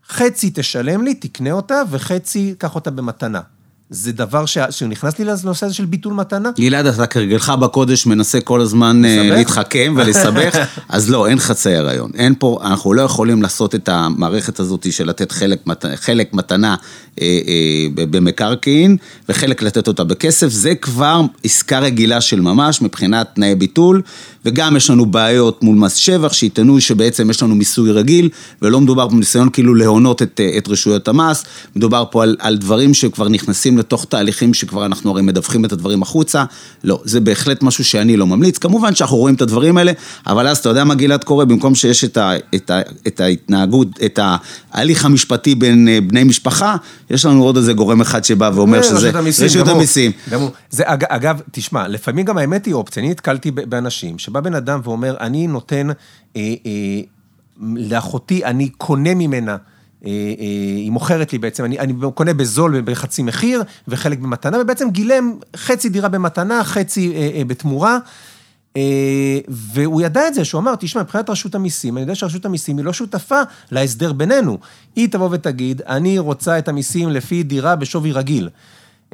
חצי 0.10 0.52
תשלם 0.54 1.04
לי, 1.04 1.14
תקנה 1.14 1.52
אותה, 1.52 1.82
וחצי, 1.90 2.56
קח 2.58 2.76
אותה 2.76 2.92
במתנה. 2.92 3.42
זה 3.90 4.12
דבר 4.12 4.46
ש... 4.46 4.58
שנכנס 4.70 5.20
לי 5.20 5.26
לנושא 5.26 5.66
הזה 5.66 5.76
של 5.76 5.86
ביטול 5.86 6.14
מתנה. 6.14 6.50
גלעד, 6.58 6.86
אתה 6.86 7.08
כרגלך 7.08 7.50
בקודש 7.50 8.06
מנסה 8.06 8.42
כל 8.42 8.62
הזמן 8.62 9.06
אה, 9.06 9.16
לסבך? 9.16 9.38
להתחכם 9.38 9.94
ולסבך, 9.98 10.56
אז 10.90 11.10
לא, 11.10 11.28
אין 11.28 11.40
חצי 11.40 11.76
הריון. 11.76 12.12
אין 12.16 12.34
פה, 12.40 12.60
אנחנו 12.64 12.94
לא 12.94 13.02
יכולים 13.02 13.42
לעשות 13.42 13.76
את 13.76 13.90
המערכת 13.90 14.60
הזאת 14.60 14.92
של 14.92 15.10
לתת 15.10 15.32
חלק, 15.32 15.68
מת- 15.68 15.86
חלק 15.96 16.34
מתנה 16.34 16.76
במקרקעין, 17.96 18.98
וחלק 19.30 19.64
לתת 19.64 19.88
אותה 19.88 20.04
בכסף, 20.04 20.48
זה 20.48 20.76
כבר 20.76 21.22
עסקה 21.44 21.80
רגילה 21.80 22.22
של 22.22 22.42
ממש 22.42 22.82
מבחינת 22.82 23.28
תנאי 23.34 23.56
ביטול, 23.56 24.02
וגם 24.46 24.78
יש 24.78 24.90
לנו 24.90 25.06
בעיות 25.06 25.64
מול 25.64 25.78
מס 25.78 25.94
שבח, 25.94 26.34
שיטענו 26.34 26.82
שבעצם 26.82 27.30
יש 27.30 27.44
לנו 27.44 27.56
מיסוי 27.56 27.92
רגיל, 27.92 28.30
ולא 28.62 28.82
מדובר 28.82 29.08
בניסיון 29.08 29.50
כאילו 29.50 29.76
להונות 29.76 30.22
את, 30.22 30.40
אה, 30.44 30.58
את 30.58 30.68
רשויות 30.68 31.08
המס, 31.08 31.44
מדובר 31.76 32.04
פה 32.12 32.24
על, 32.24 32.36
על 32.40 32.58
דברים 32.58 32.94
שכבר 32.94 33.30
נכנסים 33.30 33.78
לתוך 33.78 34.06
תהליכים 34.06 34.54
שכבר 34.54 34.86
אנחנו 34.86 35.12
הרי 35.12 35.22
מדווחים 35.22 35.66
את 35.66 35.72
הדברים 35.72 36.02
החוצה, 36.02 36.44
לא, 36.84 37.02
זה 37.04 37.20
בהחלט 37.20 37.64
משהו 37.64 37.84
שאני 37.84 38.18
לא 38.18 38.28
ממליץ, 38.28 38.58
כמובן 38.58 38.96
שאנחנו 38.96 39.18
רואים 39.18 39.36
את 39.36 39.42
הדברים 39.42 39.78
האלה, 39.78 39.92
אבל 40.28 40.48
אז 40.48 40.58
אתה 40.58 40.70
יודע 40.70 40.84
מה 40.84 40.96
גלעד 40.96 41.24
קורה, 41.24 41.46
במקום 41.46 41.76
שיש 41.76 42.04
את, 42.04 42.18
ה, 42.18 42.32
את, 42.56 42.70
ה, 42.70 42.82
את 43.08 43.20
ההתנהגות, 43.20 43.88
את 44.06 44.20
ההליך 44.72 45.06
המשפטי 45.06 45.56
בין 45.56 45.88
אה, 45.88 46.02
בני 46.02 46.24
משפחה, 46.24 46.76
יש 47.10 47.26
לנו 47.26 47.44
עוד 47.44 47.58
איזה 47.58 47.74
גורם 47.74 48.02
אחד 48.02 48.24
שבא 48.24 48.52
ואומר 48.56 48.82
שזה 48.82 49.12
רשות 49.46 49.68
המיסים. 49.68 50.12
אגב, 51.10 51.42
תשמע, 51.52 51.88
לפעמים 51.88 52.26
גם 52.26 52.38
האמת 52.38 52.66
היא 52.66 52.74
אופציה, 52.74 53.04
אני 53.04 53.12
נתקלתי 53.12 53.52
באנשים, 53.52 54.20
שבא 54.20 54.40
בן 54.40 54.56
אדם 54.56 54.80
ואומר, 54.84 55.16
אני 55.20 55.48
נותן 55.48 55.88
אה, 55.90 55.94
אה, 56.36 57.02
לאחותי, 57.76 58.46
אני 58.46 58.70
קונה 58.70 59.16
ממנה. 59.16 59.52
אה, 60.06 60.10
אה, 60.10 60.46
היא 60.76 60.92
מוכרת 60.92 61.34
לי 61.34 61.40
בעצם, 61.40 61.66
אני, 61.66 61.80
אני 61.80 61.94
קונה 62.14 62.34
בזול 62.34 62.82
בחצי 62.82 63.24
מחיר 63.24 63.64
וחלק 63.88 64.20
במתנה, 64.20 64.58
ובעצם 64.62 64.90
גילם 64.90 65.34
חצי 65.56 65.90
דירה 65.90 66.10
במתנה, 66.10 66.64
חצי 66.64 67.14
אה, 67.16 67.30
אה, 67.36 67.46
בתמורה. 67.46 67.98
אה, 68.78 69.40
והוא 69.48 70.02
ידע 70.02 70.28
את 70.28 70.34
זה, 70.34 70.46
שהוא 70.46 70.62
אמר, 70.62 70.76
תשמע, 70.76 71.02
מבחינת 71.02 71.30
רשות 71.30 71.56
המיסים, 71.56 71.98
אני 71.98 72.02
יודע 72.02 72.16
שרשות 72.16 72.46
המיסים 72.46 72.78
היא 72.78 72.86
לא 72.86 72.94
שותפה 72.94 73.42
להסדר 73.72 74.14
בינינו. 74.14 74.58
היא 74.96 75.08
תבוא 75.08 75.30
ותגיד, 75.32 75.82
אני 75.82 76.20
רוצה 76.20 76.60
את 76.60 76.68
המיסים 76.68 77.10
לפי 77.10 77.44
דירה 77.44 77.76
בשווי 77.76 78.12
רגיל. 78.12 78.50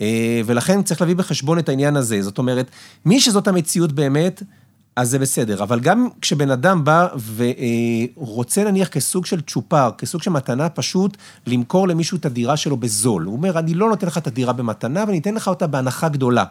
אה, 0.02 0.42
ולכן 0.46 0.84
צריך 0.84 1.02
להביא 1.02 1.16
בחשבון 1.16 1.60
את 1.60 1.70
העניין 1.70 1.96
הזה. 1.96 2.22
זאת 2.22 2.38
אומרת, 2.38 2.72
מי 3.06 3.20
שזאת 3.20 3.48
המציאות 3.48 3.92
באמת, 3.92 4.44
אז 4.96 5.10
זה 5.10 5.20
בסדר. 5.20 5.64
אבל 5.64 5.80
גם 5.80 6.08
כשבן 6.22 6.52
אדם 6.52 6.84
בא 6.84 7.08
ורוצה 8.16 8.64
נניח 8.64 8.88
כסוג 8.88 9.26
של 9.26 9.42
צ'ופר, 9.42 9.90
כסוג 9.98 10.22
של 10.22 10.32
מתנה, 10.32 10.70
פשוט 10.70 11.18
למכור 11.48 11.88
למישהו 11.88 12.18
את 12.18 12.26
הדירה 12.26 12.58
שלו 12.58 12.78
בזול. 12.78 13.24
הוא 13.24 13.36
אומר, 13.36 13.60
אני 13.60 13.74
לא 13.74 13.90
נותן 13.90 14.08
לך 14.08 14.18
את 14.18 14.28
הדירה 14.28 14.54
במתנה, 14.54 15.04
ואני 15.08 15.20
אתן 15.20 15.34
לך 15.34 15.48
אותה 15.48 15.68
בהנחה 15.68 16.10
גדולה. 16.10 16.44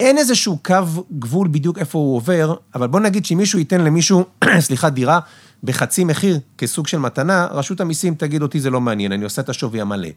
אין 0.00 0.18
איזשהו 0.18 0.58
קו 0.62 0.74
גבול 1.18 1.48
בדיוק 1.48 1.78
איפה 1.78 1.98
הוא 1.98 2.16
עובר, 2.16 2.54
אבל 2.74 2.86
בוא 2.86 3.00
נגיד 3.00 3.24
שאם 3.24 3.38
מישהו 3.38 3.58
ייתן 3.58 3.80
למישהו, 3.80 4.24
סליחה, 4.60 4.90
דירה 4.90 5.20
בחצי 5.64 6.04
מחיר 6.04 6.40
כסוג 6.58 6.86
של 6.86 6.98
מתנה, 6.98 7.46
רשות 7.50 7.80
המיסים 7.80 8.14
תגיד 8.14 8.42
אותי 8.42 8.60
זה 8.60 8.70
לא 8.70 8.80
מעניין, 8.80 9.12
אני 9.12 9.24
עושה 9.24 9.42
את 9.42 9.48
השווי 9.48 9.80
המלא. 9.80 10.08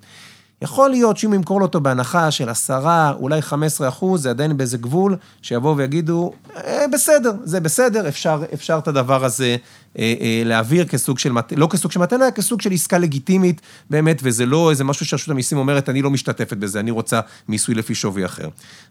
יכול 0.61 0.89
להיות 0.89 1.17
שאם 1.17 1.33
ימכור 1.33 1.59
לו 1.59 1.65
אותו 1.65 1.81
בהנחה 1.81 2.31
של 2.31 2.49
עשרה, 2.49 3.11
אולי 3.11 3.41
15 3.41 3.87
אחוז, 3.89 4.21
זה 4.21 4.29
עדיין 4.29 4.57
באיזה 4.57 4.77
גבול, 4.77 5.15
שיבואו 5.41 5.77
ויגידו, 5.77 6.33
אה, 6.55 6.85
בסדר, 6.93 7.31
זה 7.43 7.59
בסדר, 7.59 8.07
אפשר, 8.07 8.43
אפשר 8.53 8.77
את 8.83 8.87
הדבר 8.87 9.25
הזה 9.25 9.55
אה, 9.99 10.13
אה, 10.21 10.41
להעביר 10.45 10.85
כסוג 10.85 11.19
של, 11.19 11.31
מת- 11.31 11.53
לא 11.57 11.67
כסוג 11.71 11.91
של 11.91 11.99
מתנה, 11.99 12.31
כסוג 12.31 12.61
של 12.61 12.71
עסקה 12.71 12.97
לגיטימית, 12.97 13.61
באמת, 13.89 14.19
וזה 14.23 14.45
לא 14.45 14.69
איזה 14.69 14.83
משהו 14.83 15.05
שרשות 15.05 15.29
המיסים 15.29 15.57
אומרת, 15.57 15.89
אני 15.89 16.01
לא 16.01 16.09
משתתפת 16.09 16.57
בזה, 16.57 16.79
אני 16.79 16.91
רוצה 16.91 17.19
מיסוי 17.47 17.75
לפי 17.75 17.95
שווי 17.95 18.25
אחר. 18.25 18.47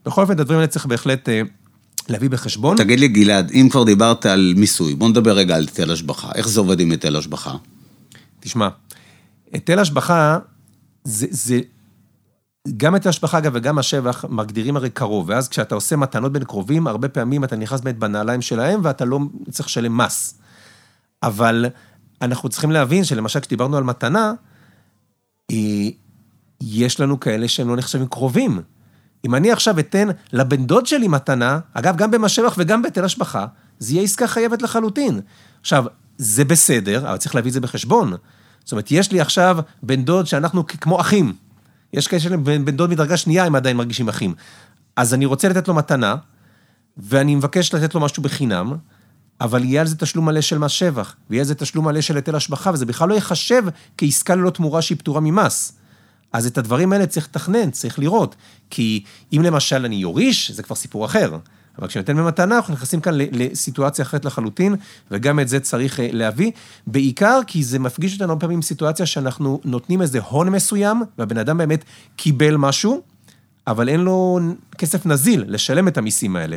בכל 0.07 0.21
אופן, 0.23 0.33
את 0.35 0.41
הדברים 0.41 0.59
האלה 0.61 0.69
צריך 0.69 0.87
בהחלט 0.87 1.29
אה, 1.29 1.43
להביא 2.09 2.31
בחשבון. 2.31 2.77
תגיד 2.77 3.01
לי 3.01 3.09
גלעד, 3.09 3.51
אם 3.51 3.69
כבר 3.71 3.85
דיברת 3.85 4.27
על 4.27 4.55
מיסוי, 4.57 4.95
בוא 4.95 5.09
נדבר 5.09 5.33
רגע 5.33 5.57
על 5.57 5.63
היטל 5.63 5.91
השבחה. 5.91 6.29
איך 6.35 6.49
זה 6.49 6.61
עובד 6.61 6.81
עם 6.81 6.91
היטל 6.91 7.17
השבחה? 7.17 7.55
תשמע, 8.41 8.69
היטל 9.53 9.79
השבחה, 9.79 10.39
זה, 11.05 11.27
זה, 11.31 11.61
גם 12.77 12.95
היטל 12.95 13.09
השבחה, 13.09 13.39
אגב, 13.39 13.53
וגם 13.55 13.79
השבח, 13.79 14.25
מגדירים 14.29 14.77
הרי 14.77 14.91
קרוב, 14.91 15.29
ואז 15.29 15.49
כשאתה 15.49 15.75
עושה 15.75 15.97
מתנות 15.97 16.33
בין 16.33 16.45
קרובים, 16.45 16.87
הרבה 16.87 17.09
פעמים 17.09 17.45
אתה 17.45 17.57
נכנס 17.57 17.81
באמת 17.81 17.99
בנעליים 17.99 18.43
שלהם, 18.43 18.81
ואתה 18.83 19.05
לא 19.05 19.19
צריך 19.51 19.69
לשלם 19.69 19.97
מס. 19.97 20.39
אבל 21.23 21.67
אנחנו 22.23 22.49
צריכים 22.49 22.71
להבין 22.71 23.05
שלמשל, 23.05 23.41
כשדיברנו 23.41 23.77
על 23.77 23.85
מתנה, 23.85 24.33
אה, 25.51 25.89
יש 26.61 27.01
לנו 27.01 27.21
כאלה 27.21 27.49
שהם 27.49 27.69
לא 27.69 27.77
נחשבים 27.77 28.07
קרובים. 28.07 28.61
אם 29.25 29.35
אני 29.35 29.53
עכשיו 29.53 29.79
אתן 29.79 30.09
לבן 30.33 30.67
דוד 30.67 30.87
שלי 30.87 31.09
מתנה, 31.09 31.59
אגב, 31.75 31.97
גם 31.97 32.11
במס 32.11 32.31
שבח 32.31 32.55
וגם 32.59 32.83
בהיטל 32.83 33.05
השבחה, 33.05 33.47
זה 33.79 33.93
יהיה 33.93 34.05
עסקה 34.05 34.27
חייבת 34.27 34.63
לחלוטין. 34.63 35.21
עכשיו, 35.61 35.85
זה 36.19 36.45
בסדר, 36.45 37.09
אבל 37.09 37.17
צריך 37.17 37.35
להביא 37.35 37.49
את 37.49 37.55
זה 37.55 37.61
בחשבון. 37.61 38.13
זאת 38.65 38.73
אומרת, 38.73 38.91
יש 38.91 39.13
לי 39.13 39.21
עכשיו 39.21 39.59
בן 39.83 40.05
דוד 40.05 40.27
שאנחנו 40.27 40.67
כמו 40.67 41.01
אחים. 41.01 41.33
יש 41.93 42.07
כאלה 42.07 42.21
שלהם 42.21 42.45
בן 42.45 42.65
בן 42.65 42.77
דוד 42.77 42.91
מדרגה 42.91 43.17
שנייה, 43.17 43.45
הם 43.45 43.55
עדיין 43.55 43.77
מרגישים 43.77 44.09
אחים. 44.09 44.35
אז 44.97 45.15
אני 45.15 45.27
רוצה 45.27 45.49
לתת 45.49 45.69
לו 45.69 45.75
מתנה, 45.75 46.17
ואני 46.97 47.35
מבקש 47.35 47.75
לתת 47.75 47.95
לו 47.95 48.01
משהו 48.01 48.23
בחינם, 48.23 48.77
אבל 49.41 49.65
יהיה 49.65 49.81
על 49.81 49.87
זה 49.87 49.97
תשלום 49.97 50.27
מלא 50.27 50.41
של 50.41 50.59
מס 50.59 50.71
שבח, 50.71 51.17
ויהיה 51.31 51.43
על 51.43 51.47
זה 51.47 51.55
תשלום 51.55 51.85
מלא 51.85 52.01
של 52.01 52.17
היטל 52.17 52.37
השבחה, 52.37 52.71
וזה 52.73 52.87
בכלל 52.87 53.09
לא 53.09 53.15
ייחשב 53.15 53.63
כעסקה 53.99 54.35
ללא 54.35 54.51
תמורה 54.51 54.83
שהיא 54.83 54.99
פטורה 54.99 55.21
ממס. 55.21 55.73
אז 56.33 56.47
את 56.47 56.59
הדברים 56.59 56.93
האלה 56.93 57.07
צריך 57.07 57.27
לתכנן, 57.27 57.71
צריך 57.71 57.99
לראות. 57.99 58.37
כי 58.71 59.05
אם 59.33 59.43
למשל 59.43 59.85
אני 59.85 59.97
יוריש, 59.97 60.51
זה 60.51 60.63
כבר 60.63 60.77
סיפור 60.77 61.05
אחר. 61.05 61.37
אבל 61.81 61.89
כשאני 61.89 62.03
נותן 62.03 62.17
במתנה, 62.17 62.57
אנחנו 62.57 62.75
נכנסים 62.75 63.01
כאן 63.01 63.15
לסיטואציה 63.17 64.03
אחרת 64.03 64.25
לחלוטין, 64.25 64.75
וגם 65.11 65.41
את 65.41 65.49
זה 65.49 65.61
צריך 65.61 66.01
אה, 66.01 66.09
להביא. 66.13 66.51
בעיקר 66.87 67.41
כי 67.47 67.63
זה 67.63 67.79
מפגיש 67.79 68.15
אותנו 68.15 68.33
הרבה 68.33 68.41
פעמים 68.41 68.63
סיטואציה 68.63 69.07
שאנחנו 69.07 69.61
נותנים 69.65 70.03
איזה 70.03 70.21
הון 70.21 70.49
מסוים, 70.49 71.03
והבן 71.19 71.39
אדם 71.39 71.59
באמת 71.59 71.85
קיבל 72.17 72.57
משהו, 72.57 73.03
אבל 73.67 73.89
אין 73.89 74.01
לו 74.01 74.41
כסף 74.79 75.07
נזיל 75.07 75.45
לשלם 75.49 75.89
את 75.89 75.99
המיסים 75.99 76.37
האלה. 76.37 76.57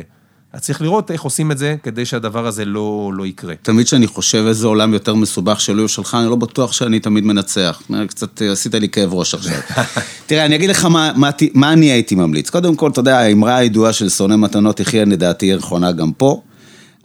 אז 0.54 0.60
צריך 0.60 0.82
לראות 0.82 1.10
איך 1.10 1.22
עושים 1.22 1.52
את 1.52 1.58
זה 1.58 1.76
כדי 1.82 2.04
שהדבר 2.04 2.46
הזה 2.46 2.64
לא, 2.64 3.10
לא 3.14 3.26
יקרה. 3.26 3.54
תמיד 3.62 3.86
כשאני 3.86 4.06
חושב 4.06 4.44
איזה 4.48 4.66
עולם 4.66 4.94
יותר 4.94 5.14
מסובך 5.14 5.60
שלי 5.60 5.82
או 5.82 5.88
שלך, 5.88 6.16
אני 6.20 6.30
לא 6.30 6.36
בטוח 6.36 6.72
שאני 6.72 7.00
תמיד 7.00 7.24
מנצח. 7.24 7.82
קצת 8.08 8.42
אה, 8.42 8.52
עשית 8.52 8.74
לי 8.74 8.88
כאב 8.88 9.14
ראש 9.14 9.34
עכשיו. 9.34 9.52
תראה, 10.26 10.44
אני 10.44 10.56
אגיד 10.56 10.70
לך 10.70 10.84
מה, 10.84 11.12
מה, 11.16 11.30
מה 11.54 11.72
אני 11.72 11.86
הייתי 11.86 12.14
ממליץ. 12.14 12.50
קודם 12.50 12.76
כל, 12.76 12.90
אתה 12.90 13.00
יודע, 13.00 13.18
האמרה 13.18 13.56
הידועה 13.56 13.92
של 13.92 14.08
שונא 14.08 14.36
מתנות 14.36 14.80
יחיה, 14.80 15.04
לדעתי, 15.04 15.46
היא 15.46 15.56
נכונה 15.56 15.92
גם 15.92 16.12
פה. 16.12 16.42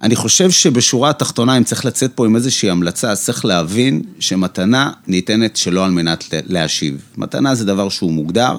אני 0.03 0.15
חושב 0.15 0.51
שבשורה 0.51 1.09
התחתונה, 1.09 1.57
אם 1.57 1.63
צריך 1.63 1.85
לצאת 1.85 2.11
פה 2.15 2.25
עם 2.25 2.35
איזושהי 2.35 2.69
המלצה, 2.69 3.11
אז 3.11 3.23
צריך 3.23 3.45
להבין 3.45 4.01
שמתנה 4.19 4.91
ניתנת 5.07 5.57
שלא 5.57 5.85
על 5.85 5.91
מנת 5.91 6.23
להשיב. 6.47 7.01
מתנה 7.17 7.55
זה 7.55 7.65
דבר 7.65 7.89
שהוא 7.89 8.11
מוגדר. 8.11 8.55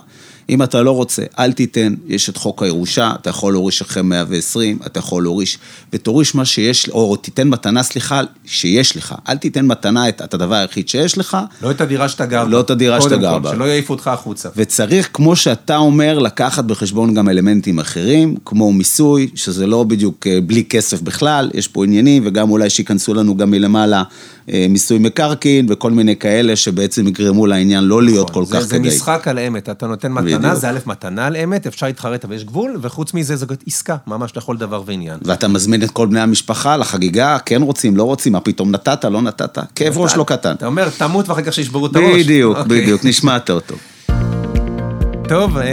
אם 0.49 0.63
אתה 0.63 0.83
לא 0.83 0.91
רוצה, 0.91 1.23
אל 1.39 1.53
תיתן, 1.53 1.95
יש 2.07 2.29
את 2.29 2.37
חוק 2.37 2.63
הירושה, 2.63 3.13
אתה 3.21 3.31
יכול 3.31 3.53
להוריש 3.53 3.81
אחרי 3.81 4.03
120, 4.03 4.79
אתה 4.87 4.99
יכול 4.99 5.23
להוריש, 5.23 5.59
ותוריש 5.93 6.35
מה 6.35 6.45
שיש, 6.45 6.89
או 6.89 7.17
תיתן 7.17 7.49
מתנה, 7.49 7.83
סליחה, 7.83 8.21
שיש 8.47 8.97
לך. 8.97 9.15
אל 9.29 9.37
תיתן 9.37 9.67
מתנה 9.67 10.09
את, 10.09 10.23
את 10.23 10.35
הדבר 10.35 10.55
היחיד 10.55 10.89
שיש 10.89 11.19
לך. 11.19 11.37
לא 11.63 11.71
את 11.71 11.81
הדירה 11.81 12.09
שאתה 12.09 12.27
גר 12.27 12.45
בה. 12.45 12.51
לא 12.51 12.61
את 12.61 12.71
הדירה 12.71 13.01
שאתה 13.01 13.17
גר 13.17 13.39
בה. 13.39 13.51
שלא 13.51 13.65
יעיפו 13.65 13.95
אותך 13.95 14.09
החוצה. 14.09 14.49
וצריך, 14.57 15.09
כמו 15.13 15.37
שאתה 15.37 15.77
אומר, 15.77 16.19
לקחת 16.19 16.65
בחשבון 16.65 17.15
גם 17.15 17.29
אלמנטים 17.29 17.79
אחרים, 17.79 18.37
כמו 18.45 18.73
מיסוי, 18.73 19.31
שזה 19.35 19.67
לא 19.67 19.85
בדיוק 19.85 20.27
אה, 20.27 20.39
בלי 20.41 20.65
כסף 20.65 21.03
בכלל, 21.03 21.51
יש 21.55 21.69
פה 21.69 21.85
עניינים, 21.85 22.23
וגם 22.27 22.51
אולי 22.51 22.71
שייכנסו 22.71 23.15
לנו 23.15 23.37
גם 23.37 23.51
מלמעלה 23.51 24.03
מיסוי 24.49 24.99
מקרקעין, 24.99 25.67
וכל 25.71 25.91
מיני 25.91 26.17
כאלה 26.17 26.57
שבעצם 26.57 27.09
יגרמו 27.09 27.47
לעניין 27.47 27.85
לא 27.85 28.03
להיות 28.03 28.31
כל 28.31 28.43
נכון. 28.43 28.45
זה, 28.45 28.57
כך 28.57 28.63
זה 28.63 28.79
כדאי. 28.79 28.89
משחק 28.89 29.29
על 29.29 29.39
אמת, 29.39 29.69
אתה 29.69 29.87
נותן 29.87 30.13
מתנה, 30.13 30.39
בדיוק. 30.39 30.55
זה 30.55 30.71
א', 30.71 30.79
מתנה 30.87 31.27
על 31.27 31.37
אמת, 31.37 31.67
אפשר 31.67 31.87
להתחרט, 31.87 32.25
אבל 32.25 32.35
יש 32.35 32.45
גבול, 32.45 32.77
וחוץ 32.81 33.15
מזה 33.15 33.37
זו 33.37 33.47
עסקה, 33.67 33.97
ממש 34.07 34.37
לכל 34.37 34.57
דבר 34.57 34.83
ועניין. 34.87 35.19
ואתה 35.23 35.49
מזמין 35.49 35.83
את 35.83 35.91
כל 35.91 36.07
בני 36.07 36.21
המשפחה 36.21 36.77
לחגיגה, 36.77 37.39
כן 37.47 37.63
רוצים, 37.63 37.97
לא 37.97 38.03
רוצים, 38.03 38.33
מה 38.33 38.41
פתאום 38.41 38.71
נתת, 38.71 39.05
לא 39.05 39.23
נתת, 39.23 39.59
כאב 39.75 39.99
ראש 39.99 40.17
לא 40.17 40.25
קטן. 40.25 40.53
אתה 40.53 40.67
אומר, 40.67 40.89
תמות 40.99 41.29
ואחר 41.29 41.43
כך 41.43 41.53
שישברו 41.53 41.87
את 41.87 41.97
הראש. 41.97 42.23
בדיוק, 42.25 42.57
אוקיי. 42.57 42.83
בדיוק, 42.83 43.05
נשמעת 43.05 43.51
אותו. 43.51 43.75
טוב, 45.31 45.59
אה, 45.59 45.65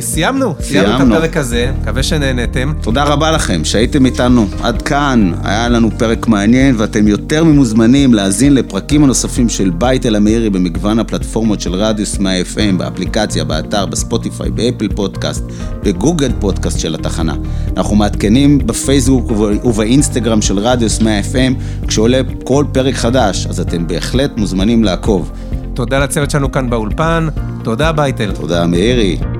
סיימנו, 0.00 0.54
סיימנו 0.60 0.90
את 0.92 0.96
סיימנו. 0.96 1.14
הפרק 1.16 1.36
הזה, 1.36 1.72
מקווה 1.82 2.02
שנהנתם. 2.02 2.72
תודה 2.80 3.04
רבה 3.04 3.30
לכם 3.30 3.64
שהייתם 3.64 4.06
איתנו 4.06 4.46
עד 4.62 4.82
כאן, 4.82 5.32
היה 5.44 5.68
לנו 5.68 5.90
פרק 5.98 6.26
מעניין 6.26 6.74
ואתם 6.78 7.08
יותר 7.08 7.44
ממוזמנים 7.44 8.14
להאזין 8.14 8.54
לפרקים 8.54 9.04
הנוספים 9.04 9.48
של 9.48 9.70
בית 9.70 10.06
אל 10.06 10.16
המאירי 10.16 10.50
במגוון 10.50 10.98
הפלטפורמות 10.98 11.60
של 11.60 11.74
רדיוס 11.74 12.18
100 12.18 12.40
FM, 12.42 12.76
באפליקציה, 12.78 13.44
באתר, 13.44 13.86
בספוטיפיי, 13.86 14.50
באפל 14.50 14.88
פודקאסט, 14.88 15.44
בגוגל 15.82 16.30
פודקאסט 16.40 16.78
של 16.80 16.94
התחנה. 16.94 17.34
אנחנו 17.76 17.96
מעדכנים 17.96 18.58
בפייסבוק 18.66 19.30
וב- 19.30 19.66
ובאינסטגרם 19.66 20.42
של 20.42 20.58
רדיוס 20.58 21.00
100 21.00 21.20
FM 21.20 21.54
כשעולה 21.88 22.20
כל 22.44 22.64
פרק 22.72 22.94
חדש, 22.94 23.46
אז 23.46 23.60
אתם 23.60 23.86
בהחלט 23.86 24.30
מוזמנים 24.36 24.84
לעקוב. 24.84 25.30
תודה 25.74 25.98
לצוות 25.98 26.30
שלנו 26.30 26.52
כאן 26.52 26.70
באולפן, 26.70 27.28
תודה 27.64 27.92
בייטל. 27.92 28.32
תודה 28.32 28.66
מאירי. 28.66 29.33